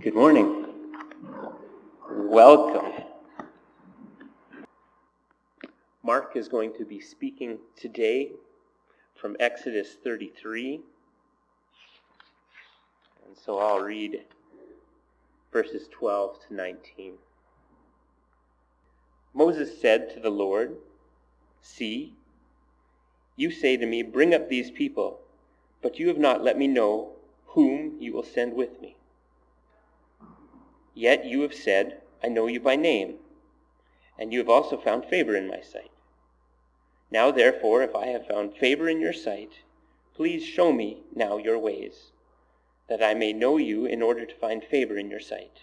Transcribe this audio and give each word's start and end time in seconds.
Good 0.00 0.16
morning. 0.16 0.66
Welcome. 2.10 3.04
Mark 6.02 6.32
is 6.34 6.48
going 6.48 6.72
to 6.78 6.84
be 6.84 6.98
speaking 6.98 7.58
today 7.76 8.32
from 9.14 9.36
Exodus 9.38 9.96
33. 10.02 10.80
And 13.24 13.36
so 13.38 13.60
I'll 13.60 13.78
read 13.78 14.24
verses 15.52 15.86
12 15.92 16.48
to 16.48 16.54
19. 16.54 17.12
Moses 19.32 19.80
said 19.80 20.12
to 20.12 20.18
the 20.18 20.30
Lord, 20.30 20.76
See, 21.62 22.14
you 23.36 23.52
say 23.52 23.76
to 23.76 23.86
me, 23.86 24.02
Bring 24.02 24.34
up 24.34 24.48
these 24.48 24.72
people, 24.72 25.20
but 25.82 26.00
you 26.00 26.08
have 26.08 26.18
not 26.18 26.42
let 26.42 26.58
me 26.58 26.66
know 26.66 27.12
whom 27.46 27.94
you 28.00 28.12
will 28.12 28.24
send 28.24 28.54
with 28.54 28.80
me. 28.80 28.96
Yet 30.94 31.24
you 31.24 31.42
have 31.42 31.54
said, 31.54 32.00
I 32.22 32.28
know 32.28 32.46
you 32.46 32.60
by 32.60 32.76
name, 32.76 33.16
and 34.18 34.32
you 34.32 34.38
have 34.38 34.48
also 34.48 34.76
found 34.76 35.04
favor 35.04 35.34
in 35.34 35.48
my 35.48 35.60
sight. 35.60 35.90
Now 37.10 37.30
therefore, 37.30 37.82
if 37.82 37.94
I 37.94 38.06
have 38.06 38.26
found 38.26 38.56
favor 38.56 38.88
in 38.88 39.00
your 39.00 39.12
sight, 39.12 39.60
please 40.14 40.44
show 40.44 40.72
me 40.72 41.02
now 41.14 41.36
your 41.36 41.58
ways, 41.58 42.12
that 42.88 43.02
I 43.02 43.14
may 43.14 43.32
know 43.32 43.56
you 43.56 43.86
in 43.86 44.02
order 44.02 44.24
to 44.24 44.34
find 44.34 44.62
favor 44.62 44.96
in 44.96 45.10
your 45.10 45.20
sight. 45.20 45.58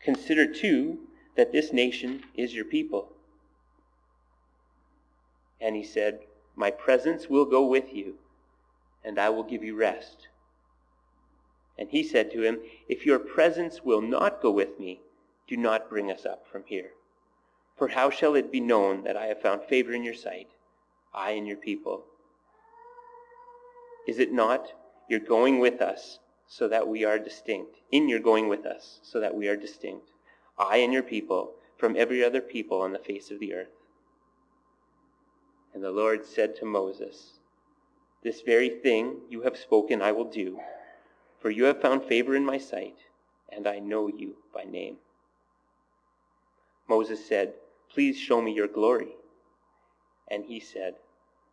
Consider 0.00 0.46
too 0.46 0.98
that 1.36 1.52
this 1.52 1.72
nation 1.72 2.24
is 2.34 2.54
your 2.54 2.64
people. 2.64 3.08
And 5.60 5.74
he 5.74 5.84
said, 5.84 6.20
My 6.54 6.70
presence 6.70 7.28
will 7.28 7.44
go 7.44 7.64
with 7.64 7.94
you, 7.94 8.16
and 9.04 9.18
I 9.18 9.30
will 9.30 9.44
give 9.44 9.64
you 9.64 9.74
rest. 9.76 10.28
And 11.78 11.88
he 11.90 12.02
said 12.02 12.30
to 12.32 12.42
him, 12.42 12.60
If 12.88 13.06
your 13.06 13.18
presence 13.18 13.82
will 13.82 14.02
not 14.02 14.42
go 14.42 14.50
with 14.50 14.78
me, 14.78 15.00
do 15.46 15.56
not 15.56 15.88
bring 15.88 16.10
us 16.10 16.26
up 16.26 16.46
from 16.46 16.64
here. 16.66 16.92
For 17.76 17.88
how 17.88 18.10
shall 18.10 18.34
it 18.34 18.52
be 18.52 18.60
known 18.60 19.04
that 19.04 19.16
I 19.16 19.26
have 19.26 19.40
found 19.40 19.64
favor 19.64 19.92
in 19.92 20.04
your 20.04 20.14
sight, 20.14 20.48
I 21.14 21.32
and 21.32 21.46
your 21.46 21.56
people? 21.56 22.04
Is 24.06 24.18
it 24.18 24.32
not 24.32 24.72
your 25.08 25.20
going 25.20 25.58
with 25.58 25.80
us 25.80 26.18
so 26.46 26.68
that 26.68 26.88
we 26.88 27.04
are 27.04 27.18
distinct? 27.18 27.76
In 27.90 28.08
your 28.08 28.20
going 28.20 28.48
with 28.48 28.66
us 28.66 29.00
so 29.02 29.20
that 29.20 29.34
we 29.34 29.48
are 29.48 29.56
distinct, 29.56 30.10
I 30.58 30.78
and 30.78 30.92
your 30.92 31.02
people, 31.02 31.54
from 31.76 31.96
every 31.96 32.22
other 32.22 32.40
people 32.40 32.80
on 32.80 32.92
the 32.92 32.98
face 32.98 33.30
of 33.30 33.40
the 33.40 33.54
earth. 33.54 33.74
And 35.74 35.82
the 35.82 35.90
Lord 35.90 36.26
said 36.26 36.54
to 36.56 36.64
Moses, 36.64 37.38
This 38.22 38.42
very 38.42 38.68
thing 38.68 39.22
you 39.28 39.42
have 39.42 39.56
spoken 39.56 40.02
I 40.02 40.12
will 40.12 40.30
do 40.30 40.60
for 41.42 41.50
you 41.50 41.64
have 41.64 41.82
found 41.82 42.04
favor 42.04 42.36
in 42.36 42.46
my 42.46 42.56
sight, 42.56 42.94
and 43.48 43.66
I 43.66 43.80
know 43.80 44.06
you 44.06 44.36
by 44.54 44.62
name. 44.62 44.98
Moses 46.88 47.26
said, 47.26 47.54
Please 47.92 48.16
show 48.16 48.40
me 48.40 48.52
your 48.52 48.68
glory. 48.68 49.16
And 50.30 50.44
he 50.44 50.60
said, 50.60 50.94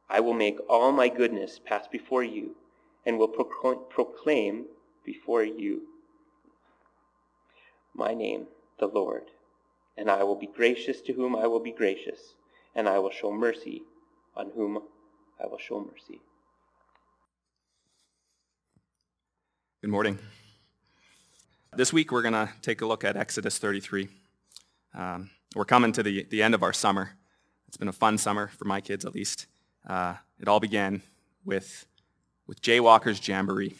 I 0.07 0.19
will 0.19 0.35
make 0.35 0.59
all 0.69 0.91
my 0.91 1.09
goodness 1.09 1.59
pass 1.59 1.87
before 1.87 2.23
you, 2.23 2.55
and 3.03 3.17
will 3.17 3.27
proclaim 3.27 4.65
before 5.03 5.43
you 5.43 5.81
my 7.95 8.13
name, 8.13 8.45
the 8.77 8.87
Lord. 8.87 9.23
And 9.97 10.09
I 10.09 10.23
will 10.23 10.35
be 10.35 10.47
gracious 10.47 11.01
to 11.01 11.13
whom 11.13 11.35
I 11.35 11.47
will 11.47 11.59
be 11.59 11.71
gracious, 11.71 12.35
and 12.75 12.87
I 12.87 12.99
will 12.99 13.09
show 13.09 13.31
mercy 13.31 13.83
on 14.35 14.51
whom 14.55 14.83
I 15.43 15.47
will 15.47 15.57
show 15.57 15.79
mercy. 15.79 16.21
Good 19.81 19.91
morning. 19.91 20.19
This 21.73 21.93
week 21.93 22.11
we're 22.11 22.21
going 22.21 22.33
to 22.33 22.49
take 22.61 22.81
a 22.81 22.85
look 22.85 23.05
at 23.05 23.15
Exodus 23.15 23.59
33. 23.59 24.09
Um, 24.93 25.29
we're 25.55 25.63
coming 25.63 25.93
to 25.93 26.03
the, 26.03 26.25
the 26.29 26.43
end 26.43 26.53
of 26.53 26.63
our 26.63 26.73
summer. 26.73 27.11
It's 27.69 27.77
been 27.77 27.87
a 27.87 27.93
fun 27.93 28.17
summer 28.17 28.49
for 28.57 28.65
my 28.65 28.81
kids, 28.81 29.05
at 29.05 29.15
least. 29.15 29.47
Uh, 29.87 30.15
it 30.37 30.49
all 30.49 30.59
began 30.59 31.01
with, 31.45 31.85
with 32.45 32.61
Jaywalkers 32.61 33.25
Jamboree. 33.25 33.73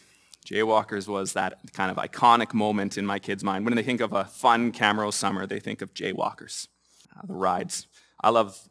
Jaywalkers 0.45 1.09
was 1.09 1.33
that 1.33 1.59
kind 1.73 1.91
of 1.91 1.97
iconic 1.97 2.53
moment 2.53 2.97
in 2.97 3.05
my 3.05 3.19
kids' 3.19 3.43
mind. 3.43 3.65
When 3.65 3.75
they 3.75 3.83
think 3.83 3.99
of 3.99 4.13
a 4.13 4.23
fun 4.23 4.71
Camrose 4.71 5.15
summer, 5.15 5.45
they 5.45 5.59
think 5.59 5.81
of 5.81 5.93
Jaywalkers, 5.93 6.69
uh, 7.13 7.27
the 7.27 7.33
rides. 7.33 7.87
I 8.21 8.29
love 8.29 8.69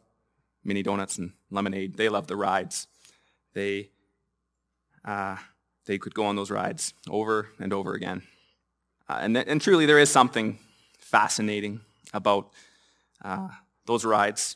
mini 0.63 0.81
donuts 0.81 1.19
and 1.19 1.33
lemonade. 1.51 1.95
They 1.95 2.09
love 2.09 2.25
the 2.25 2.35
rides. 2.35 2.87
They, 3.53 3.91
uh, 5.05 5.37
they 5.89 5.97
could 5.97 6.13
go 6.13 6.25
on 6.25 6.35
those 6.35 6.51
rides 6.51 6.93
over 7.09 7.49
and 7.59 7.73
over 7.73 7.95
again. 7.95 8.21
Uh, 9.09 9.17
and, 9.21 9.33
th- 9.33 9.47
and 9.49 9.59
truly, 9.59 9.87
there 9.87 9.97
is 9.97 10.07
something 10.07 10.59
fascinating 10.99 11.81
about 12.13 12.51
uh, 13.25 13.47
those 13.87 14.05
rides, 14.05 14.55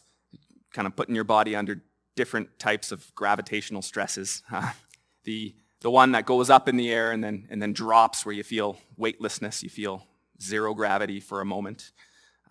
kind 0.73 0.85
of 0.85 0.95
putting 0.95 1.15
your 1.15 1.23
body 1.23 1.55
under 1.55 1.81
different 2.15 2.59
types 2.59 2.91
of 2.91 3.13
gravitational 3.15 3.81
stresses. 3.81 4.43
Uh, 4.53 4.69
the, 5.23 5.55
the 5.79 5.89
one 5.89 6.11
that 6.11 6.25
goes 6.25 6.49
up 6.51 6.69
in 6.69 6.75
the 6.75 6.91
air 6.91 7.11
and 7.11 7.23
then, 7.23 7.47
and 7.49 7.59
then 7.61 7.73
drops 7.73 8.25
where 8.25 8.35
you 8.35 8.43
feel 8.43 8.77
weightlessness, 8.97 9.63
you 9.63 9.69
feel 9.69 10.05
zero 10.39 10.73
gravity 10.75 11.19
for 11.19 11.41
a 11.41 11.45
moment. 11.45 11.93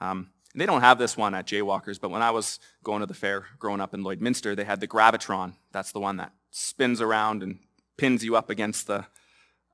Um, 0.00 0.31
they 0.56 0.66
don't 0.66 0.81
have 0.81 0.98
this 0.98 1.16
one 1.16 1.34
at 1.34 1.47
Jaywalkers, 1.47 2.00
but 2.00 2.10
when 2.10 2.22
I 2.22 2.32
was 2.32 2.59
going 2.82 3.00
to 3.00 3.06
the 3.06 3.15
fair 3.15 3.44
growing 3.59 3.81
up 3.81 3.94
in 3.94 4.03
Lloydminster, 4.03 4.56
they 4.56 4.65
had 4.65 4.81
the 4.81 4.88
Gravitron. 4.88 5.53
That's 5.71 5.92
the 5.92 6.00
one 6.00 6.16
that 6.16 6.32
spins 6.50 7.00
around 7.00 7.42
and 7.42 7.59
pins 7.97 8.25
you 8.25 8.36
up 8.36 8.50
against 8.50 8.86
the 8.86 9.06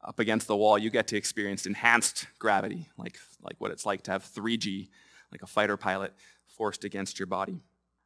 up 0.05 0.19
against 0.19 0.47
the 0.47 0.57
wall, 0.57 0.79
you 0.79 0.91
get 0.91 1.09
to 1.09 1.17
experience 1.17 1.67
enhanced 1.67 2.27
gravity, 2.39 2.89
like, 2.97 3.19
like 3.43 3.57
what 3.59 3.71
it's 3.71 3.85
like 3.85 4.03
to 4.03 4.11
have 4.11 4.25
3G, 4.25 4.89
like 5.33 5.43
a 5.43 5.47
fighter 5.47 5.77
pilot 5.77 6.15
forced 6.47 6.85
against 6.85 7.19
your 7.19 7.27
body. 7.27 7.61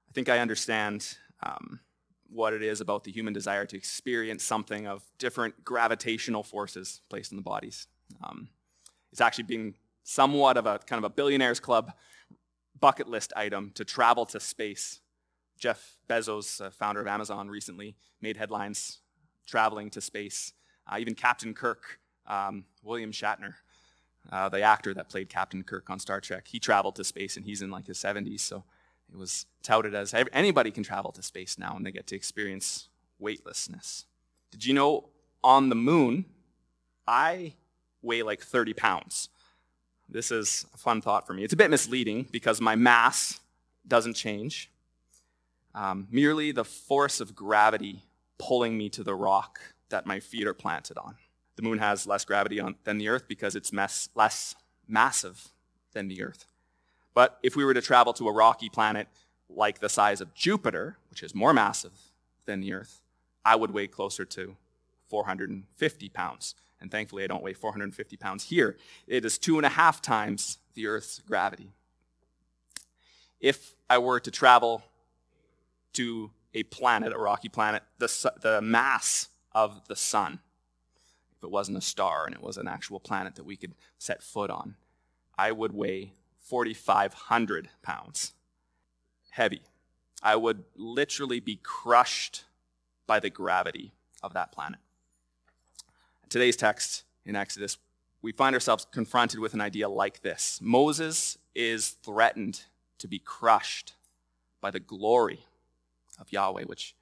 I 0.09 0.13
think 0.13 0.29
I 0.29 0.39
understand 0.39 1.17
um, 1.43 1.81
what 2.29 2.55
it 2.55 2.63
is 2.63 2.81
about 2.81 3.05
the 3.05 3.13
human 3.13 3.33
desire 3.33 3.67
to 3.67 3.77
experience 3.77 4.43
something 4.43 4.87
of 4.87 5.05
different 5.19 5.65
gravitational 5.65 6.43
forces 6.43 7.01
placed 7.09 7.31
in 7.31 7.37
the 7.37 7.43
bodies. 7.43 7.87
Um, 8.25 8.49
it's 9.11 9.21
actually 9.21 9.45
being 9.45 9.75
somewhat 10.03 10.57
of 10.57 10.67
a 10.67 10.79
kind 10.79 10.99
of 10.99 11.05
a 11.05 11.15
billionaires 11.15 11.61
club 11.61 11.93
bucket 12.81 13.09
list 13.09 13.33
item 13.37 13.71
to 13.75 13.85
travel 13.85 14.27
to 14.27 14.41
space. 14.41 15.01
Jeff 15.59 15.99
Bezos, 16.09 16.61
uh, 16.61 16.71
founder 16.71 17.01
of 17.01 17.07
Amazon, 17.07 17.49
recently 17.49 17.97
made 18.21 18.37
headlines 18.37 19.02
traveling 19.47 19.91
to 19.91 20.01
space. 20.01 20.53
Uh, 20.91 20.97
even 20.99 21.15
Captain 21.15 21.55
Kirk, 21.55 21.99
um, 22.27 22.65
William 22.83 23.13
Shatner, 23.13 23.55
uh, 24.31 24.49
the 24.49 24.63
actor 24.63 24.95
that 24.95 25.09
played 25.09 25.29
Captain 25.29 25.63
Kirk 25.63 25.91
on 25.91 25.99
Star 25.99 26.21
Trek, 26.21 26.47
he 26.49 26.59
traveled 26.59 26.97
to 26.97 27.05
space 27.05 27.37
and 27.37 27.45
he's 27.45 27.63
in 27.63 27.71
like 27.71 27.87
his 27.87 27.99
70s. 27.99 28.41
So 28.41 28.65
it 29.13 29.19
was 29.19 29.47
touted 29.63 29.95
as 29.95 30.15
anybody 30.33 30.71
can 30.71 30.83
travel 30.83 31.13
to 31.13 31.23
space 31.23 31.59
now 31.59 31.77
and 31.77 31.85
they 31.85 31.93
get 31.93 32.07
to 32.09 32.17
experience 32.17 32.89
weightlessness. 33.19 34.07
Did 34.51 34.65
you 34.65 34.75
know 34.75 35.09
on 35.43 35.69
the 35.69 35.75
moon, 35.75 36.25
I 37.07 37.55
weigh 38.01 38.23
like 38.23 38.43
30 38.43 38.75
pounds? 38.75 39.29
This 40.09 40.31
is 40.31 40.67
a 40.75 40.77
fun 40.77 41.01
thought 41.01 41.27
for 41.27 41.33
me. 41.33 41.43
It's 41.43 41.53
a 41.53 41.57
bit 41.57 41.71
misleading 41.71 42.29
because 42.31 42.61
my 42.61 42.77
mass 42.77 43.41
doesn't 43.87 44.15
change. 44.15 44.71
Um, 45.75 46.07
merely 46.11 46.53
the 46.53 46.65
force 46.65 47.21
of 47.21 47.35
gravity 47.35 48.03
pulling 48.43 48.77
me 48.77 48.89
to 48.89 49.05
the 49.05 49.15
rock 49.15 49.61
that 49.91 50.05
my 50.05 50.19
feet 50.19 50.49
are 50.49 50.55
planted 50.55 50.99
on. 50.99 51.15
The 51.55 51.63
moon 51.63 51.79
has 51.79 52.07
less 52.07 52.25
gravity 52.25 52.59
on, 52.59 52.75
than 52.83 52.99
the 52.99 53.09
earth 53.09 53.29
because 53.29 53.55
it's 53.55 53.73
less 53.73 54.57
massive 54.89 55.49
than 55.93 56.09
the 56.09 56.23
earth. 56.25 56.47
But 57.15 57.39
if 57.43 57.55
we 57.55 57.65
were 57.65 57.75
to 57.75 57.83
travel 57.83 58.13
to 58.15 58.29
a 58.29 58.33
rocky 58.33 58.69
planet 58.69 59.07
like 59.49 59.79
the 59.79 59.89
size 59.89 60.21
of 60.21 60.35
Jupiter, 60.35 60.97
which 61.11 61.23
is 61.23 61.35
more 61.35 61.53
massive 61.53 61.93
than 62.47 62.61
the 62.61 62.73
earth, 62.73 63.01
I 63.45 63.55
would 63.55 63.71
weigh 63.71 63.87
closer 63.87 64.25
to 64.25 64.57
450 65.09 66.09
pounds. 66.09 66.55
And 66.81 66.91
thankfully, 66.91 67.23
I 67.23 67.29
don't 67.29 67.43
weigh 67.43 67.53
450 67.53 68.17
pounds 68.17 68.45
here. 68.45 68.77
It 69.07 69.25
is 69.25 69.39
two 69.39 69.57
and 69.59 69.67
a 69.67 69.71
half 69.71 70.03
times 70.03 70.59
the 70.75 70.89
earth's 70.89 71.21
gravity. 71.21 71.71
If 73.41 73.77
I 73.89 73.99
were 73.99 74.19
to 74.21 74.31
travel 74.31 74.83
to 75.93 76.31
a 76.55 76.63
planet, 76.65 77.13
a 77.13 77.19
rocky 77.19 77.49
planet, 77.49 77.83
the, 77.99 78.33
the 78.41 78.61
mass 78.61 79.29
of 79.53 79.87
the 79.89 79.97
sun, 79.97 80.41
if 81.37 81.45
it 81.45 81.51
wasn't 81.51 81.79
a 81.79 81.83
star 81.83 82.27
and 82.27 82.35
it 82.35 82.43
was 82.43 82.57
an 82.57 82.69
actual 82.69 83.01
planet 83.01 83.35
that 83.37 83.45
we 83.45 83.57
could 83.57 83.75
set 83.99 84.23
foot 84.23 84.51
on, 84.51 84.77
I 85.39 85.53
would 85.53 85.73
weigh 85.73 86.13
4,500 86.41 87.71
pounds. 87.83 88.33
Heavy. 89.31 89.63
I 90.23 90.37
would 90.37 90.65
literally 90.77 91.41
be 91.41 91.59
crushed 91.63 92.45
by 93.07 93.19
the 93.19 93.31
gravity 93.31 93.93
of 94.23 94.35
that 94.35 94.53
planet. 94.53 94.79
In 96.23 96.29
today's 96.29 96.57
text 96.57 97.05
in 97.25 97.35
Exodus, 97.35 97.79
we 98.21 98.31
find 98.31 98.55
ourselves 98.55 98.87
confronted 98.93 99.41
with 99.41 99.53
an 99.53 99.61
idea 99.61 99.89
like 99.89 100.23
this 100.23 100.61
Moses 100.63 101.39
is 101.55 101.91
threatened 101.91 102.63
to 102.99 103.09
be 103.09 103.19
crushed 103.19 103.95
by 104.61 104.71
the 104.71 104.81
glory 104.81 105.47
of 106.19 106.33
Yahweh, 106.33 106.65
which 106.65 106.95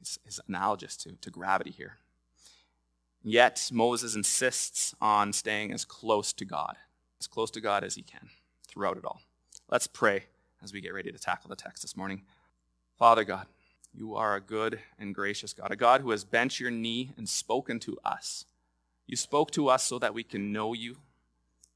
is, 0.00 0.18
is 0.26 0.40
analogous 0.48 0.96
to, 0.98 1.12
to 1.20 1.30
gravity 1.30 1.70
here. 1.70 1.96
Yet 3.22 3.70
Moses 3.72 4.14
insists 4.14 4.94
on 5.00 5.32
staying 5.32 5.72
as 5.72 5.84
close 5.84 6.32
to 6.34 6.44
God, 6.44 6.76
as 7.20 7.26
close 7.26 7.50
to 7.52 7.60
God 7.60 7.84
as 7.84 7.94
he 7.94 8.02
can 8.02 8.30
throughout 8.66 8.96
it 8.96 9.04
all. 9.04 9.20
Let's 9.68 9.86
pray 9.86 10.24
as 10.62 10.72
we 10.72 10.80
get 10.80 10.94
ready 10.94 11.12
to 11.12 11.18
tackle 11.18 11.50
the 11.50 11.56
text 11.56 11.82
this 11.82 11.96
morning. 11.96 12.22
Father 12.98 13.24
God, 13.24 13.46
you 13.92 14.14
are 14.14 14.36
a 14.36 14.40
good 14.40 14.80
and 14.98 15.14
gracious 15.14 15.52
God, 15.52 15.70
a 15.70 15.76
God 15.76 16.00
who 16.00 16.10
has 16.10 16.24
bent 16.24 16.60
your 16.60 16.70
knee 16.70 17.12
and 17.16 17.28
spoken 17.28 17.78
to 17.80 17.98
us. 18.04 18.44
You 19.06 19.16
spoke 19.16 19.50
to 19.52 19.68
us 19.68 19.82
so 19.82 19.98
that 19.98 20.14
we 20.14 20.22
can 20.22 20.52
know 20.52 20.72
you. 20.72 20.98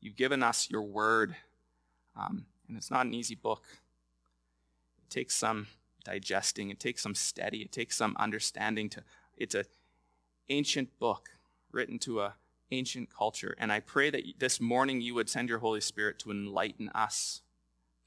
You've 0.00 0.16
given 0.16 0.42
us 0.42 0.70
your 0.70 0.82
word, 0.82 1.34
um, 2.16 2.46
and 2.68 2.76
it's 2.76 2.90
not 2.90 3.06
an 3.06 3.14
easy 3.14 3.34
book. 3.34 3.64
It 5.02 5.10
takes 5.10 5.34
some 5.34 5.66
digesting, 6.04 6.70
it 6.70 6.80
takes 6.80 7.02
some 7.02 7.14
study, 7.14 7.62
it 7.62 7.72
takes 7.72 7.96
some 7.96 8.16
understanding 8.18 8.88
to 8.90 9.02
it's 9.36 9.54
an 9.54 9.64
ancient 10.48 10.98
book 10.98 11.30
written 11.72 11.98
to 12.00 12.20
a 12.20 12.34
ancient 12.70 13.08
culture. 13.14 13.54
And 13.58 13.72
I 13.72 13.80
pray 13.80 14.10
that 14.10 14.22
this 14.38 14.60
morning 14.60 15.00
you 15.00 15.14
would 15.14 15.28
send 15.28 15.48
your 15.48 15.58
Holy 15.58 15.80
Spirit 15.80 16.18
to 16.20 16.30
enlighten 16.30 16.88
us, 16.90 17.42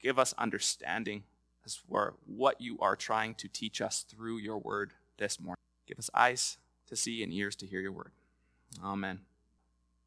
give 0.00 0.18
us 0.18 0.34
understanding 0.38 1.24
as 1.64 1.76
for 1.76 2.14
what 2.26 2.60
you 2.60 2.78
are 2.80 2.96
trying 2.96 3.34
to 3.36 3.48
teach 3.48 3.80
us 3.80 4.04
through 4.08 4.38
your 4.38 4.58
word 4.58 4.92
this 5.18 5.40
morning. 5.40 5.58
Give 5.86 5.98
us 5.98 6.10
eyes 6.14 6.58
to 6.86 6.96
see 6.96 7.22
and 7.22 7.32
ears 7.32 7.56
to 7.56 7.66
hear 7.66 7.80
your 7.80 7.92
word. 7.92 8.12
Amen. 8.82 9.20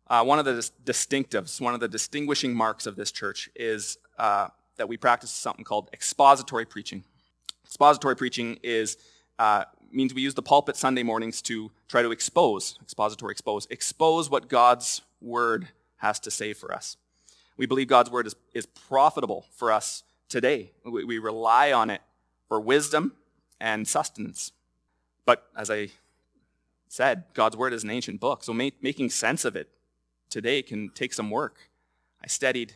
Uh, 0.08 0.24
one 0.24 0.40
of 0.40 0.46
the 0.46 0.56
dis- 0.56 0.72
distinctives, 0.84 1.62
one 1.62 1.74
of 1.74 1.80
the 1.80 1.88
distinguishing 1.88 2.54
marks 2.54 2.86
of 2.86 2.96
this 2.96 3.12
church 3.12 3.50
is 3.56 3.98
uh, 4.18 4.48
that 4.78 4.90
we 4.90 4.98
practice 4.98 5.32
something 5.32 5.64
called 5.64 5.90
expository 5.94 6.66
preaching. 6.66 7.04
Expository 7.72 8.18
preaching 8.18 8.60
is 8.64 8.98
uh, 9.40 9.64
means 9.94 10.14
we 10.14 10.22
use 10.22 10.34
the 10.34 10.42
pulpit 10.42 10.76
Sunday 10.76 11.04
mornings 11.04 11.42
to 11.44 11.72
try 11.88 12.02
to 12.02 12.12
expose, 12.12 12.78
expository 12.82 13.32
expose, 13.32 13.66
expose 13.70 14.30
what 14.30 14.50
God's 14.50 15.02
word 15.22 15.70
has 15.96 16.20
to 16.20 16.30
say 16.30 16.52
for 16.52 16.74
us. 16.74 16.98
We 17.56 17.66
believe 17.66 17.88
God's 17.88 18.12
word 18.12 18.28
is, 18.28 18.36
is 18.54 18.66
profitable 18.66 19.46
for 19.56 19.72
us 19.72 20.04
today. 20.28 20.74
We, 20.84 21.06
we 21.06 21.18
rely 21.18 21.72
on 21.72 21.90
it 21.90 22.02
for 22.50 22.60
wisdom 22.60 23.14
and 23.62 23.88
sustenance. 23.88 24.52
But 25.26 25.48
as 25.56 25.72
I 25.72 25.92
said, 26.90 27.24
God's 27.34 27.56
word 27.56 27.72
is 27.72 27.86
an 27.86 27.90
ancient 27.90 28.20
book, 28.20 28.44
so 28.44 28.52
making 28.52 29.12
sense 29.12 29.46
of 29.46 29.56
it 29.56 29.70
today 30.30 30.62
can 30.62 30.90
take 30.90 31.14
some 31.14 31.30
work. 31.30 31.70
I 32.22 32.28
studied 32.28 32.74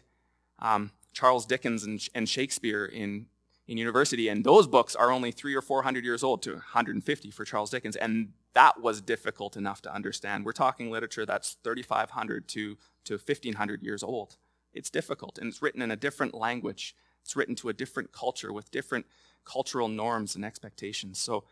um, 0.59 0.91
Charles 1.11 1.45
Dickens 1.45 1.83
and, 1.83 2.01
and 2.15 2.29
Shakespeare 2.29 2.85
in 2.85 3.25
in 3.67 3.77
university, 3.77 4.27
and 4.27 4.43
those 4.43 4.67
books 4.67 4.95
are 4.95 5.11
only 5.11 5.31
three 5.31 5.55
or 5.55 5.61
four 5.61 5.81
hundred 5.83 6.03
years 6.05 6.23
old 6.23 6.43
to 6.43 6.53
150 6.53 7.31
for 7.31 7.45
Charles 7.45 7.71
Dickens, 7.71 7.95
and 7.95 8.33
that 8.53 8.81
was 8.81 9.01
difficult 9.01 9.57
enough 9.57 9.81
to 9.83 9.93
understand. 9.93 10.45
We're 10.45 10.51
talking 10.51 10.91
literature 10.91 11.25
that's 11.25 11.57
3,500 11.63 12.47
to, 12.49 12.77
to 13.05 13.13
1,500 13.13 13.81
years 13.81 14.03
old. 14.03 14.37
It's 14.73 14.89
difficult, 14.89 15.37
and 15.37 15.47
it's 15.47 15.61
written 15.61 15.81
in 15.81 15.89
a 15.89 15.95
different 15.95 16.33
language. 16.33 16.95
It's 17.23 17.35
written 17.35 17.55
to 17.55 17.69
a 17.69 17.73
different 17.73 18.11
culture 18.11 18.53
with 18.53 18.69
different 18.69 19.07
cultural 19.45 19.87
norms 19.87 20.35
and 20.35 20.45
expectations. 20.45 21.19
So, 21.19 21.43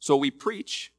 so 0.00 0.16
we 0.16 0.30
preach 0.30 0.92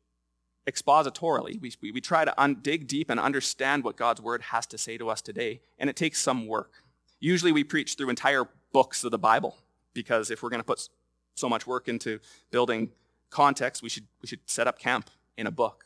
expositorily. 0.68 1.60
We, 1.60 1.72
we, 1.82 1.92
we 1.92 2.02
try 2.02 2.26
to 2.26 2.42
un- 2.42 2.60
dig 2.62 2.88
deep 2.88 3.10
and 3.10 3.20
understand 3.20 3.84
what 3.84 3.98
God's 3.98 4.22
word 4.22 4.44
has 4.44 4.66
to 4.68 4.78
say 4.78 4.98
to 4.98 5.10
us 5.10 5.22
today, 5.22 5.62
and 5.78 5.90
it 5.90 5.96
takes 5.96 6.22
some 6.22 6.48
work. 6.48 6.84
Usually 7.20 7.52
we 7.52 7.64
preach 7.64 7.96
through 7.96 8.10
entire 8.10 8.48
books 8.72 9.04
of 9.04 9.12
the 9.12 9.20
Bible 9.20 9.58
because 9.94 10.30
if 10.30 10.44
we're 10.44 10.50
going 10.50 10.60
to 10.60 10.66
put 10.66 10.88
so 11.36 11.50
much 11.50 11.66
work 11.66 11.88
into 11.88 12.20
building 12.52 12.92
context, 13.30 13.82
we 13.82 13.90
should, 13.90 14.06
we 14.22 14.28
should 14.28 14.40
set 14.46 14.68
up 14.68 14.80
camp 14.80 15.10
in 15.38 15.48
a 15.48 15.52
book. 15.52 15.86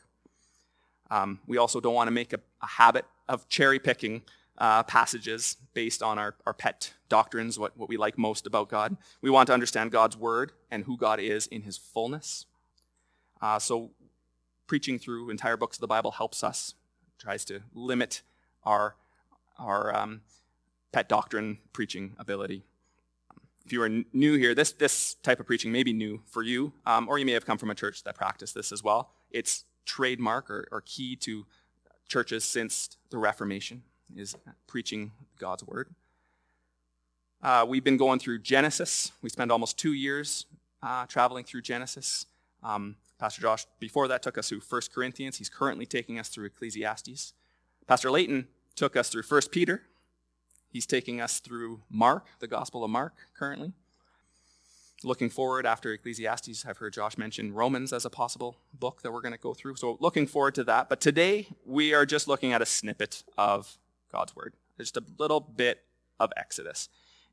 Um, 1.10 1.40
we 1.46 1.58
also 1.58 1.80
don't 1.80 1.94
want 1.94 2.08
to 2.08 2.12
make 2.12 2.32
a, 2.32 2.40
a 2.62 2.66
habit 2.66 3.04
of 3.28 3.48
cherry 3.48 3.78
picking 3.78 4.22
uh, 4.58 4.82
passages 4.82 5.56
based 5.74 6.02
on 6.02 6.18
our, 6.18 6.34
our 6.46 6.54
pet 6.54 6.92
doctrines, 7.08 7.58
what, 7.58 7.76
what 7.76 7.88
we 7.88 7.96
like 7.96 8.18
most 8.18 8.46
about 8.46 8.68
God. 8.68 8.96
We 9.20 9.30
want 9.30 9.46
to 9.48 9.52
understand 9.52 9.90
God's 9.90 10.16
word 10.16 10.52
and 10.70 10.84
who 10.84 10.96
God 10.96 11.20
is 11.20 11.46
in 11.46 11.62
his 11.62 11.76
fullness. 11.76 12.46
Uh, 13.40 13.58
so, 13.58 13.90
preaching 14.66 14.98
through 14.98 15.30
entire 15.30 15.56
books 15.56 15.76
of 15.76 15.80
the 15.80 15.86
Bible 15.86 16.12
helps 16.12 16.44
us, 16.44 16.74
tries 17.18 17.44
to 17.46 17.62
limit 17.74 18.22
our, 18.64 18.94
our 19.58 19.94
um, 19.94 20.20
pet 20.92 21.08
doctrine 21.08 21.58
preaching 21.72 22.14
ability 22.18 22.62
if 23.64 23.72
you 23.72 23.82
are 23.82 23.88
new 23.88 24.36
here, 24.36 24.54
this, 24.54 24.72
this 24.72 25.14
type 25.22 25.40
of 25.40 25.46
preaching 25.46 25.72
may 25.72 25.82
be 25.82 25.92
new 25.92 26.22
for 26.26 26.42
you, 26.42 26.72
um, 26.86 27.08
or 27.08 27.18
you 27.18 27.26
may 27.26 27.32
have 27.32 27.46
come 27.46 27.58
from 27.58 27.70
a 27.70 27.74
church 27.74 28.02
that 28.04 28.14
practiced 28.14 28.54
this 28.54 28.72
as 28.72 28.82
well. 28.82 29.10
It's 29.30 29.64
trademark 29.84 30.50
or, 30.50 30.68
or 30.70 30.82
key 30.82 31.16
to 31.16 31.46
churches 32.08 32.44
since 32.44 32.96
the 33.10 33.18
Reformation 33.18 33.82
is 34.16 34.36
preaching 34.66 35.12
God's 35.38 35.64
word. 35.64 35.88
Uh, 37.42 37.64
we've 37.68 37.82
been 37.82 37.96
going 37.96 38.18
through 38.18 38.38
Genesis. 38.38 39.12
We 39.22 39.28
spent 39.28 39.50
almost 39.50 39.78
two 39.78 39.92
years 39.92 40.46
uh, 40.82 41.06
traveling 41.06 41.44
through 41.44 41.62
Genesis. 41.62 42.26
Um, 42.62 42.96
Pastor 43.18 43.42
Josh, 43.42 43.66
before 43.80 44.08
that, 44.08 44.22
took 44.22 44.38
us 44.38 44.48
through 44.48 44.60
1 44.68 44.82
Corinthians. 44.94 45.38
He's 45.38 45.48
currently 45.48 45.86
taking 45.86 46.18
us 46.18 46.28
through 46.28 46.46
Ecclesiastes. 46.46 47.32
Pastor 47.86 48.10
Layton 48.10 48.48
took 48.76 48.96
us 48.96 49.08
through 49.08 49.22
1 49.22 49.42
Peter. 49.50 49.82
He's 50.72 50.86
taking 50.86 51.20
us 51.20 51.38
through 51.38 51.82
Mark, 51.90 52.26
the 52.40 52.46
Gospel 52.46 52.82
of 52.82 52.90
Mark, 52.90 53.14
currently. 53.36 53.72
Looking 55.04 55.28
forward 55.28 55.66
after 55.66 55.92
Ecclesiastes, 55.92 56.64
I've 56.64 56.78
heard 56.78 56.94
Josh 56.94 57.18
mention 57.18 57.52
Romans 57.52 57.92
as 57.92 58.04
a 58.04 58.10
possible 58.10 58.56
book 58.72 59.02
that 59.02 59.12
we're 59.12 59.20
going 59.20 59.32
to 59.32 59.38
go 59.38 59.52
through. 59.52 59.76
So, 59.76 59.98
looking 60.00 60.26
forward 60.26 60.54
to 60.54 60.64
that. 60.64 60.88
But 60.88 61.00
today, 61.00 61.48
we 61.66 61.92
are 61.92 62.06
just 62.06 62.26
looking 62.26 62.52
at 62.52 62.62
a 62.62 62.66
snippet 62.66 63.22
of 63.36 63.76
God's 64.10 64.34
Word, 64.34 64.54
just 64.78 64.96
a 64.96 65.02
little 65.18 65.40
bit 65.40 65.82
of 66.18 66.32
Exodus. 66.36 66.88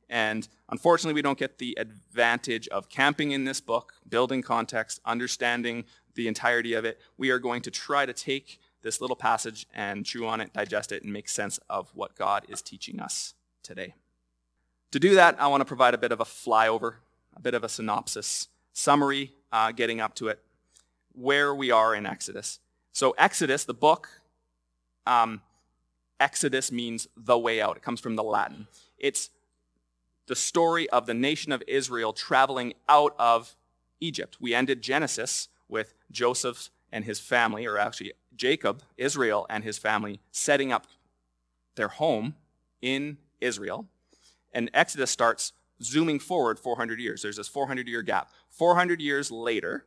And 0.10 0.48
unfortunately, 0.70 1.14
we 1.14 1.22
don't 1.22 1.38
get 1.38 1.60
the 1.60 1.78
advantage 1.80 2.68
of 2.70 2.90
camping 2.90 3.32
in 3.32 3.46
this 3.46 3.62
book, 3.62 3.94
building 4.10 4.42
context, 4.42 5.00
understanding 5.06 5.86
the 6.16 6.28
entirety 6.28 6.74
of 6.74 6.84
it. 6.84 7.00
We 7.18 7.30
are 7.30 7.40
going 7.40 7.62
to 7.62 7.72
try 7.72 8.06
to 8.06 8.14
take 8.14 8.60
this 8.82 9.02
little 9.02 9.16
passage 9.16 9.68
and 9.74 10.06
chew 10.06 10.26
on 10.26 10.42
it, 10.42 10.54
digest 10.54 10.92
it, 10.92 11.04
and 11.04 11.12
make 11.12 11.30
sense 11.30 11.60
of 11.70 11.90
what 11.94 12.16
God 12.16 12.46
is 12.48 12.62
teaching 12.62 13.00
us 13.00 13.34
today. 13.64 13.96
To 14.92 15.00
do 15.00 15.16
that, 15.16 15.40
I 15.40 15.48
want 15.48 15.62
to 15.62 15.66
provide 15.66 15.94
a 15.94 15.98
bit 15.98 16.12
of 16.12 16.20
a 16.20 16.26
flyover, 16.26 16.96
a 17.36 17.40
bit 17.40 17.54
of 17.54 17.64
a 17.64 17.70
synopsis, 17.70 18.48
summary, 18.74 19.34
uh, 19.52 19.72
getting 19.72 20.00
up 20.00 20.16
to 20.16 20.30
it, 20.30 20.40
where 21.14 21.54
we 21.54 21.72
are 21.72 21.94
in 21.94 22.06
Exodus. 22.06 22.60
So, 22.92 23.12
Exodus, 23.18 23.66
the 23.66 23.74
book, 23.74 24.10
um, 25.06 25.42
Exodus 26.20 26.72
means 26.72 27.08
the 27.16 27.38
way 27.38 27.62
out. 27.62 27.78
It 27.78 27.84
comes 27.84 28.00
from 28.00 28.16
the 28.16 28.24
Latin. 28.24 28.68
It's 28.98 29.30
the 30.28 30.36
story 30.36 30.90
of 30.90 31.06
the 31.06 31.14
nation 31.14 31.52
of 31.52 31.64
Israel 31.68 32.14
traveling 32.14 32.74
out 32.88 33.16
of 33.20 33.56
Egypt. 34.00 34.38
We 34.40 34.54
ended 34.54 34.82
Genesis 34.82 35.50
with 35.68 35.94
Joseph 36.12 36.70
and 36.92 37.06
his 37.06 37.20
family, 37.20 37.66
or 37.66 37.78
actually 37.78 38.14
Jacob, 38.36 38.84
Israel, 38.98 39.46
and 39.50 39.64
his 39.64 39.78
family 39.78 40.20
setting 40.32 40.72
up 40.72 40.88
their 41.76 41.88
home 41.88 42.36
in 42.82 43.18
Israel. 43.42 43.88
And 44.54 44.70
Exodus 44.74 45.12
starts 45.12 45.54
zooming 45.82 46.20
forward 46.20 46.60
400 46.60 47.00
years. 47.00 47.22
There's 47.22 47.38
this 47.38 47.48
400 47.48 47.88
year 47.88 48.02
gap. 48.02 48.32
400 48.50 49.02
years 49.02 49.32
later, 49.32 49.86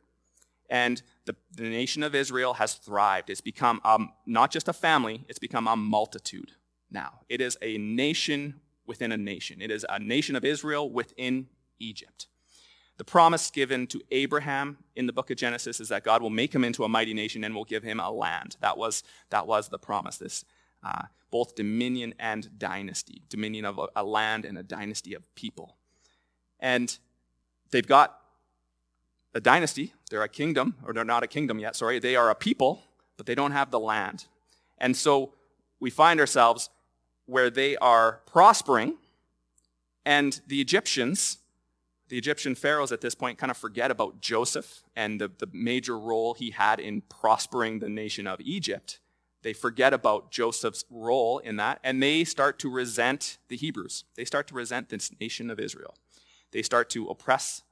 and 0.69 1.01
the, 1.25 1.35
the 1.55 1.63
nation 1.63 2.03
of 2.03 2.15
Israel 2.15 2.55
has 2.55 2.75
thrived. 2.75 3.29
It's 3.29 3.41
become 3.41 3.81
um, 3.83 4.11
not 4.25 4.51
just 4.51 4.67
a 4.67 4.73
family, 4.73 5.25
it's 5.27 5.39
become 5.39 5.67
a 5.67 5.75
multitude 5.75 6.53
now. 6.89 7.19
It 7.29 7.41
is 7.41 7.57
a 7.61 7.77
nation 7.77 8.61
within 8.85 9.11
a 9.11 9.17
nation. 9.17 9.61
It 9.61 9.71
is 9.71 9.85
a 9.87 9.99
nation 9.99 10.35
of 10.35 10.43
Israel 10.43 10.89
within 10.89 11.47
Egypt. 11.79 12.27
The 12.97 13.03
promise 13.03 13.49
given 13.49 13.87
to 13.87 14.01
Abraham 14.11 14.77
in 14.95 15.07
the 15.07 15.13
book 15.13 15.31
of 15.31 15.37
Genesis 15.37 15.79
is 15.79 15.89
that 15.89 16.03
God 16.03 16.21
will 16.21 16.29
make 16.29 16.53
him 16.53 16.63
into 16.63 16.83
a 16.83 16.89
mighty 16.89 17.13
nation 17.13 17.43
and 17.43 17.55
will 17.55 17.65
give 17.65 17.83
him 17.83 17.99
a 17.99 18.11
land. 18.11 18.55
That 18.61 18.77
was, 18.77 19.03
that 19.29 19.47
was 19.47 19.69
the 19.69 19.79
promise, 19.79 20.17
this 20.17 20.45
uh, 20.83 21.03
both 21.31 21.55
dominion 21.55 22.13
and 22.19 22.59
dynasty, 22.59 23.23
dominion 23.29 23.65
of 23.65 23.79
a, 23.79 23.87
a 23.95 24.03
land 24.03 24.45
and 24.45 24.57
a 24.57 24.63
dynasty 24.63 25.15
of 25.15 25.33
people. 25.33 25.77
And 26.59 26.95
they've 27.71 27.87
got 27.87 28.19
a 29.33 29.41
dynasty, 29.41 29.93
they're 30.11 30.21
a 30.21 30.29
kingdom, 30.29 30.75
or 30.85 30.93
they're 30.93 31.03
not 31.03 31.23
a 31.23 31.27
kingdom 31.27 31.57
yet, 31.57 31.75
sorry, 31.75 31.97
they 31.97 32.15
are 32.15 32.29
a 32.29 32.35
people, 32.35 32.83
but 33.17 33.25
they 33.25 33.33
don't 33.33 33.51
have 33.51 33.71
the 33.71 33.79
land. 33.79 34.27
And 34.77 34.95
so 34.95 35.33
we 35.79 35.89
find 35.89 36.19
ourselves 36.19 36.69
where 37.25 37.49
they 37.49 37.75
are 37.77 38.21
prospering, 38.27 38.97
and 40.05 40.39
the 40.45 40.61
Egyptians 40.61 41.39
the 42.13 42.19
Egyptian 42.19 42.53
pharaohs 42.53 42.91
at 42.91 43.01
this 43.01 43.15
point 43.15 43.39
kind 43.39 43.49
of 43.49 43.57
forget 43.57 43.89
about 43.89 44.21
Joseph 44.21 44.83
and 44.95 45.19
the, 45.19 45.31
the 45.39 45.49
major 45.51 45.97
role 45.97 46.35
he 46.35 46.51
had 46.51 46.79
in 46.79 47.01
prospering 47.01 47.79
the 47.79 47.89
nation 47.89 48.27
of 48.27 48.39
Egypt. 48.41 48.99
They 49.41 49.51
forget 49.51 49.95
about 49.95 50.29
Joseph's 50.29 50.85
role 50.91 51.39
in 51.39 51.55
that, 51.55 51.79
and 51.83 52.03
they 52.03 52.23
start 52.23 52.59
to 52.59 52.69
resent 52.69 53.39
the 53.47 53.57
Hebrews. 53.57 54.03
They 54.13 54.25
start 54.25 54.45
to 54.49 54.53
resent 54.53 54.89
this 54.89 55.09
nation 55.19 55.49
of 55.49 55.59
Israel. 55.59 55.95
They 56.51 56.61
start 56.61 56.91
to 56.91 57.07
oppress 57.07 57.63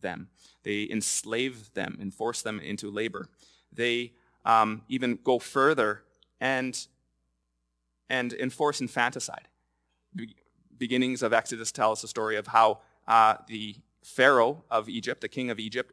them. 0.00 0.28
They 0.62 0.86
enslave 0.88 1.74
them 1.74 1.98
and 2.00 2.14
force 2.14 2.42
them 2.42 2.60
into 2.60 2.92
labor. 2.92 3.28
They 3.72 4.12
um, 4.44 4.82
even 4.88 5.18
go 5.24 5.40
further 5.40 6.04
and, 6.40 6.86
and 8.08 8.34
enforce 8.34 8.80
infanticide. 8.80 9.48
Be- 10.14 10.36
beginnings 10.78 11.24
of 11.24 11.32
Exodus 11.32 11.72
tell 11.72 11.90
us 11.90 12.04
a 12.04 12.08
story 12.08 12.36
of 12.36 12.46
how 12.46 12.78
uh, 13.10 13.34
the 13.48 13.74
Pharaoh 14.04 14.62
of 14.70 14.88
Egypt, 14.88 15.20
the 15.20 15.28
king 15.28 15.50
of 15.50 15.58
Egypt, 15.58 15.92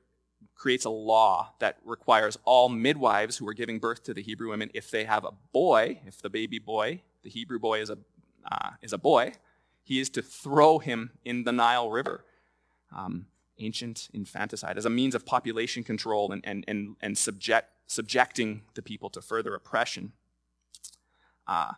creates 0.54 0.86
a 0.86 0.90
law 0.90 1.52
that 1.58 1.78
requires 1.84 2.38
all 2.46 2.70
midwives 2.70 3.38
who 3.38 3.48
are 3.48 3.56
giving 3.56 3.80
birth 3.80 4.04
to 4.04 4.14
the 4.14 4.22
Hebrew 4.22 4.50
women, 4.50 4.70
if 4.76 4.92
they 4.92 5.04
have 5.04 5.26
a 5.26 5.32
boy, 5.52 6.00
if 6.06 6.22
the 6.22 6.30
baby 6.30 6.60
boy, 6.60 7.02
the 7.24 7.30
Hebrew 7.32 7.58
boy 7.58 7.82
is 7.82 7.90
a, 7.90 7.98
uh, 8.52 8.70
is 8.84 8.94
a 8.94 9.00
boy, 9.00 9.34
he 9.84 10.00
is 10.00 10.12
to 10.12 10.22
throw 10.22 10.78
him 10.78 11.10
in 11.26 11.44
the 11.44 11.52
Nile 11.52 11.90
River. 11.90 12.24
Um, 12.96 13.26
ancient 13.60 14.10
infanticide 14.14 14.78
as 14.78 14.86
a 14.86 14.90
means 14.90 15.16
of 15.16 15.26
population 15.26 15.84
control 15.84 16.32
and, 16.32 16.44
and, 16.46 16.64
and, 16.68 16.96
and 17.02 17.18
subject, 17.18 17.70
subjecting 17.88 18.62
the 18.76 18.84
people 18.84 19.10
to 19.10 19.22
further 19.22 19.56
oppression. 19.56 20.12
Uh, 21.48 21.72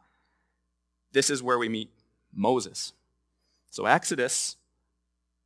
this 1.13 1.29
is 1.29 1.41
where 1.41 1.58
we 1.58 1.69
meet 1.69 1.89
Moses. 2.34 2.91
So 3.72 3.86
Exodus 3.86 4.58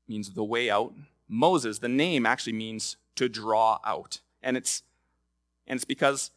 means 0.07 0.31
the 0.31 0.43
way 0.43 0.69
out. 0.69 0.93
Moses, 1.27 1.79
the 1.79 1.89
name 1.89 2.25
actually 2.25 2.53
means 2.53 2.97
to 3.15 3.29
draw 3.29 3.79
out. 3.85 4.19
And 4.41 4.57
it's, 4.57 4.83
and 5.67 5.77
it's 5.77 5.85
because 5.85 6.31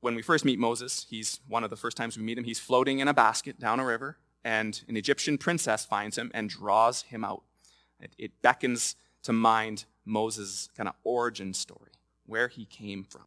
when 0.00 0.14
we 0.14 0.22
first 0.22 0.44
meet 0.44 0.58
Moses, 0.58 1.06
he's 1.08 1.40
one 1.46 1.64
of 1.64 1.70
the 1.70 1.76
first 1.76 1.96
times 1.96 2.16
we 2.16 2.24
meet 2.24 2.38
him, 2.38 2.44
he's 2.44 2.58
floating 2.58 2.98
in 2.98 3.08
a 3.08 3.14
basket 3.14 3.58
down 3.58 3.80
a 3.80 3.84
river, 3.84 4.18
and 4.44 4.82
an 4.88 4.96
Egyptian 4.96 5.38
princess 5.38 5.84
finds 5.84 6.16
him 6.16 6.30
and 6.34 6.48
draws 6.48 7.02
him 7.02 7.24
out. 7.24 7.42
It, 8.00 8.14
it 8.18 8.42
beckons 8.42 8.96
to 9.22 9.32
mind 9.32 9.84
Moses' 10.04 10.68
kind 10.76 10.88
of 10.88 10.94
origin 11.04 11.52
story, 11.52 11.92
where 12.26 12.48
he 12.48 12.64
came 12.64 13.04
from. 13.04 13.24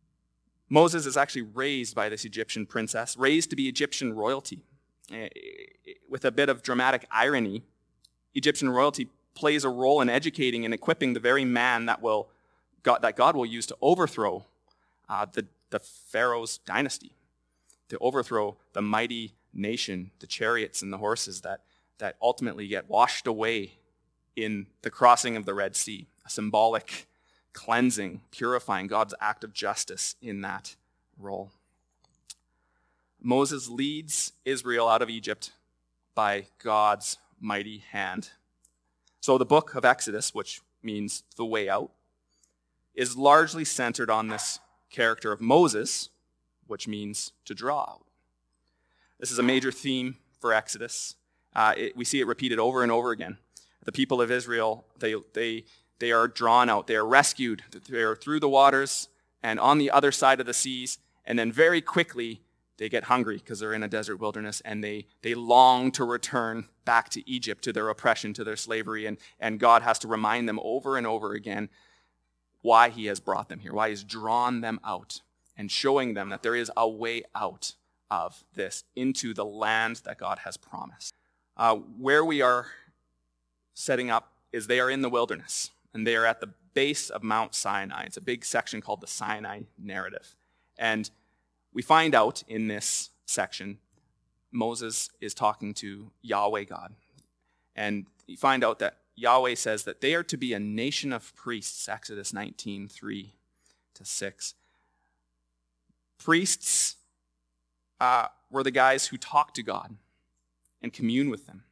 Moses 0.70 1.06
is 1.06 1.16
actually 1.16 1.44
raised 1.44 1.94
by 1.96 2.10
this 2.10 2.26
Egyptian 2.26 2.66
princess, 2.66 3.16
raised 3.16 3.52
to 3.52 3.56
be 3.56 3.68
Egyptian 3.68 4.14
royalty. 4.14 4.64
Eh, 5.12 5.30
with 6.10 6.26
a 6.26 6.32
bit 6.32 6.50
of 6.50 6.64
dramatic 6.64 7.06
irony, 7.12 7.62
Egyptian 8.34 8.70
royalty 8.70 9.10
plays 9.34 9.64
a 9.64 9.70
role 9.70 10.02
in 10.02 10.10
educating 10.10 10.66
and 10.66 10.74
equipping 10.74 11.14
the 11.14 11.20
very 11.20 11.46
man 11.46 11.86
that 11.86 12.02
will 12.02 12.30
God, 12.84 13.02
that 13.02 13.16
God 13.16 13.36
will 13.36 13.46
use 13.46 13.66
to 13.68 13.78
overthrow 13.82 14.46
uh, 15.10 15.26
the, 15.32 15.46
the 15.70 15.80
Pharaoh's 15.80 16.58
dynasty, 16.60 17.16
to 17.90 17.98
overthrow 18.00 18.58
the 18.74 18.82
mighty 18.82 19.34
nation, 19.54 20.12
the 20.20 20.28
chariots 20.28 20.82
and 20.82 20.92
the 20.92 20.98
horses 20.98 21.42
that, 21.42 21.62
that 22.00 22.18
ultimately 22.22 22.68
get 22.68 22.90
washed 22.90 23.26
away 23.26 23.74
in 24.36 24.68
the 24.82 24.90
crossing 24.90 25.38
of 25.38 25.46
the 25.46 25.54
Red 25.54 25.76
Sea, 25.76 26.08
a 26.26 26.30
symbolic 26.30 27.08
cleansing, 27.54 28.22
purifying 28.32 28.88
God's 28.88 29.14
act 29.22 29.44
of 29.44 29.54
justice 29.54 30.16
in 30.22 30.42
that 30.42 30.76
role. 31.18 31.52
Moses 33.22 33.70
leads 33.70 34.34
Israel 34.44 34.90
out 34.90 35.02
of 35.02 35.10
Egypt 35.10 35.52
by 36.16 36.48
God's 36.62 37.18
mighty 37.40 37.78
hand. 37.78 38.32
So 39.24 39.38
the 39.38 39.46
book 39.46 39.74
of 39.74 39.86
Exodus, 39.86 40.36
which 40.36 40.60
means 40.84 41.24
the 41.38 41.46
way 41.46 41.70
out, 41.70 41.92
is 42.94 43.16
largely 43.16 43.64
centered 43.64 44.10
on 44.10 44.28
this 44.28 44.60
character 44.90 45.32
of 45.32 45.40
Moses, 45.40 46.10
which 46.68 46.90
means 46.90 47.32
to 47.46 47.56
draw 47.56 47.84
out. 47.84 48.06
This 49.22 49.32
is 49.32 49.40
a 49.40 49.44
major 49.44 49.72
theme 49.72 50.18
for 50.42 50.52
Exodus. 50.52 51.16
Uh, 51.56 51.74
it, 51.78 51.96
we 51.96 52.04
see 52.04 52.20
it 52.20 52.28
repeated 52.28 52.60
over 52.60 52.84
and 52.84 52.92
over 52.92 53.12
again. 53.12 53.38
The 53.86 53.94
people 53.94 54.22
of 54.22 54.30
Israel, 54.30 54.84
they, 55.00 55.16
they, 55.32 55.64
they 56.00 56.12
are 56.12 56.28
drawn 56.28 56.70
out, 56.70 56.88
they 56.88 56.98
are 56.98 57.08
rescued, 57.08 57.64
they 57.88 58.02
are 58.02 58.18
through 58.18 58.42
the 58.42 58.50
waters 58.50 59.08
and 59.42 59.58
on 59.58 59.78
the 59.78 59.90
other 59.90 60.12
side 60.12 60.42
of 60.42 60.48
the 60.48 60.54
seas, 60.54 60.98
and 61.26 61.40
then 61.40 61.50
very 61.50 61.80
quickly 61.80 62.42
they 62.78 62.90
get 62.90 63.06
hungry 63.06 63.38
because 63.38 63.60
they're 63.60 63.74
in 63.74 63.84
a 63.84 63.88
desert 63.88 64.18
wilderness 64.18 64.62
and 64.66 64.84
they, 64.84 65.06
they 65.22 65.36
long 65.36 65.92
to 65.92 66.04
return 66.04 66.68
back 66.86 67.10
to 67.10 67.30
Egypt, 67.30 67.64
to 67.64 67.74
their 67.74 67.90
oppression, 67.90 68.34
to 68.34 68.44
their 68.44 68.56
slavery, 68.56 69.06
and, 69.06 69.18
and 69.40 69.60
God 69.60 69.84
has 69.84 70.00
to 70.00 70.08
remind 70.08 70.50
them 70.50 70.60
over 70.64 70.98
and 70.98 71.06
over 71.06 71.34
again 71.34 71.70
why 72.62 72.90
he 72.90 73.06
has 73.06 73.20
brought 73.20 73.50
them 73.50 73.60
here, 73.60 73.74
why 73.74 73.90
he's 73.90 74.04
drawn 74.04 74.62
them 74.62 74.80
out, 74.84 75.22
and 75.58 75.70
showing 75.70 76.14
them 76.14 76.30
that 76.30 76.44
there 76.44 76.56
is 76.56 76.72
a 76.76 76.88
way 76.88 77.24
out 77.36 77.74
of 78.10 78.44
this 78.56 78.84
into 78.96 79.34
the 79.34 79.46
land 79.46 80.02
that 80.06 80.18
God 80.18 80.40
has 80.40 80.58
promised. 80.58 81.14
Uh, 81.56 81.76
where 81.76 82.26
we 82.26 82.42
are 82.42 82.68
setting 83.74 84.10
up 84.10 84.34
is 84.52 84.68
they 84.68 84.80
are 84.80 84.90
in 84.90 85.02
the 85.02 85.10
wilderness, 85.10 85.72
and 85.94 86.08
they 86.08 86.16
are 86.16 86.26
at 86.26 86.40
the 86.40 86.54
base 86.74 87.10
of 87.10 87.22
Mount 87.22 87.54
Sinai. 87.54 88.04
It's 88.04 88.18
a 88.18 88.22
big 88.22 88.46
section 88.46 88.82
called 88.82 89.02
the 89.02 89.08
Sinai 89.08 89.62
narrative. 89.78 90.36
And 90.78 91.10
we 91.74 91.82
find 91.82 92.14
out 92.14 92.44
in 92.48 92.68
this 92.68 93.10
section, 93.26 93.80
Moses 94.52 95.10
is 95.20 95.34
talking 95.34 95.74
to 95.76 96.12
Yahweh 96.22 96.66
God. 96.66 96.94
And 97.76 98.06
you 98.28 98.38
find 98.38 98.64
out 98.64 98.80
that 98.80 98.98
Yahweh 99.16 99.56
says 99.56 99.84
that 99.84 100.02
they 100.02 100.14
are 100.16 100.24
to 100.24 100.38
be 100.38 100.54
a 100.54 100.60
nation 100.60 101.12
of 101.12 101.36
priests, 101.36 101.90
Exodus 101.90 102.34
19, 102.34 102.88
3 102.88 103.34
to 103.96 104.06
6. 104.06 104.54
Priests 106.18 106.96
uh, 108.00 108.28
were 108.50 108.64
the 108.64 108.72
guys 108.72 109.08
who 109.08 109.18
talked 109.18 109.56
to 109.56 109.64
God 109.64 109.96
and 110.82 110.94
commune 110.94 111.30
with 111.30 111.48
them. 111.48 111.64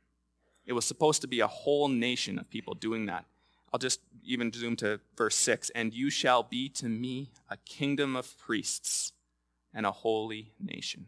It 0.65 0.73
was 0.73 0.85
supposed 0.85 1.21
to 1.21 1.27
be 1.27 1.39
a 1.39 1.47
whole 1.47 1.87
nation 1.87 2.37
of 2.39 2.49
people 2.49 2.73
doing 2.73 3.05
that. 3.07 3.25
I'll 3.73 3.79
just 3.79 4.01
even 4.23 4.51
zoom 4.51 4.75
to 4.77 4.99
verse 5.17 5.35
6 5.35 5.69
And 5.71 5.93
you 5.93 6.09
shall 6.09 6.43
be 6.43 6.69
to 6.69 6.87
me 6.87 7.31
a 7.49 7.57
kingdom 7.57 8.15
of 8.15 8.37
priests 8.37 9.13
and 9.73 9.85
a 9.85 9.91
holy 9.91 10.51
nation. 10.59 11.07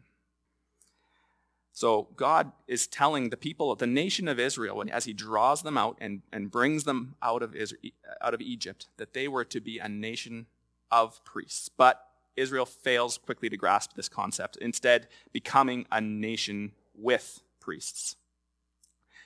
So 1.74 2.06
God 2.14 2.52
is 2.68 2.86
telling 2.86 3.30
the 3.30 3.36
people 3.36 3.72
of 3.72 3.78
the 3.78 3.86
nation 3.86 4.28
of 4.28 4.38
Israel, 4.38 4.84
as 4.92 5.06
he 5.06 5.12
draws 5.12 5.62
them 5.62 5.76
out 5.76 5.98
and, 6.00 6.22
and 6.32 6.48
brings 6.48 6.84
them 6.84 7.16
out 7.20 7.42
of, 7.42 7.56
Israel, 7.56 7.80
out 8.20 8.32
of 8.32 8.40
Egypt, 8.40 8.86
that 8.96 9.12
they 9.12 9.26
were 9.26 9.44
to 9.46 9.60
be 9.60 9.78
a 9.80 9.88
nation 9.88 10.46
of 10.92 11.22
priests. 11.24 11.68
But 11.68 12.00
Israel 12.36 12.64
fails 12.64 13.18
quickly 13.18 13.48
to 13.48 13.56
grasp 13.56 13.94
this 13.96 14.08
concept, 14.08 14.56
instead 14.58 15.08
becoming 15.32 15.84
a 15.90 16.00
nation 16.00 16.72
with 16.94 17.40
priests. 17.58 18.14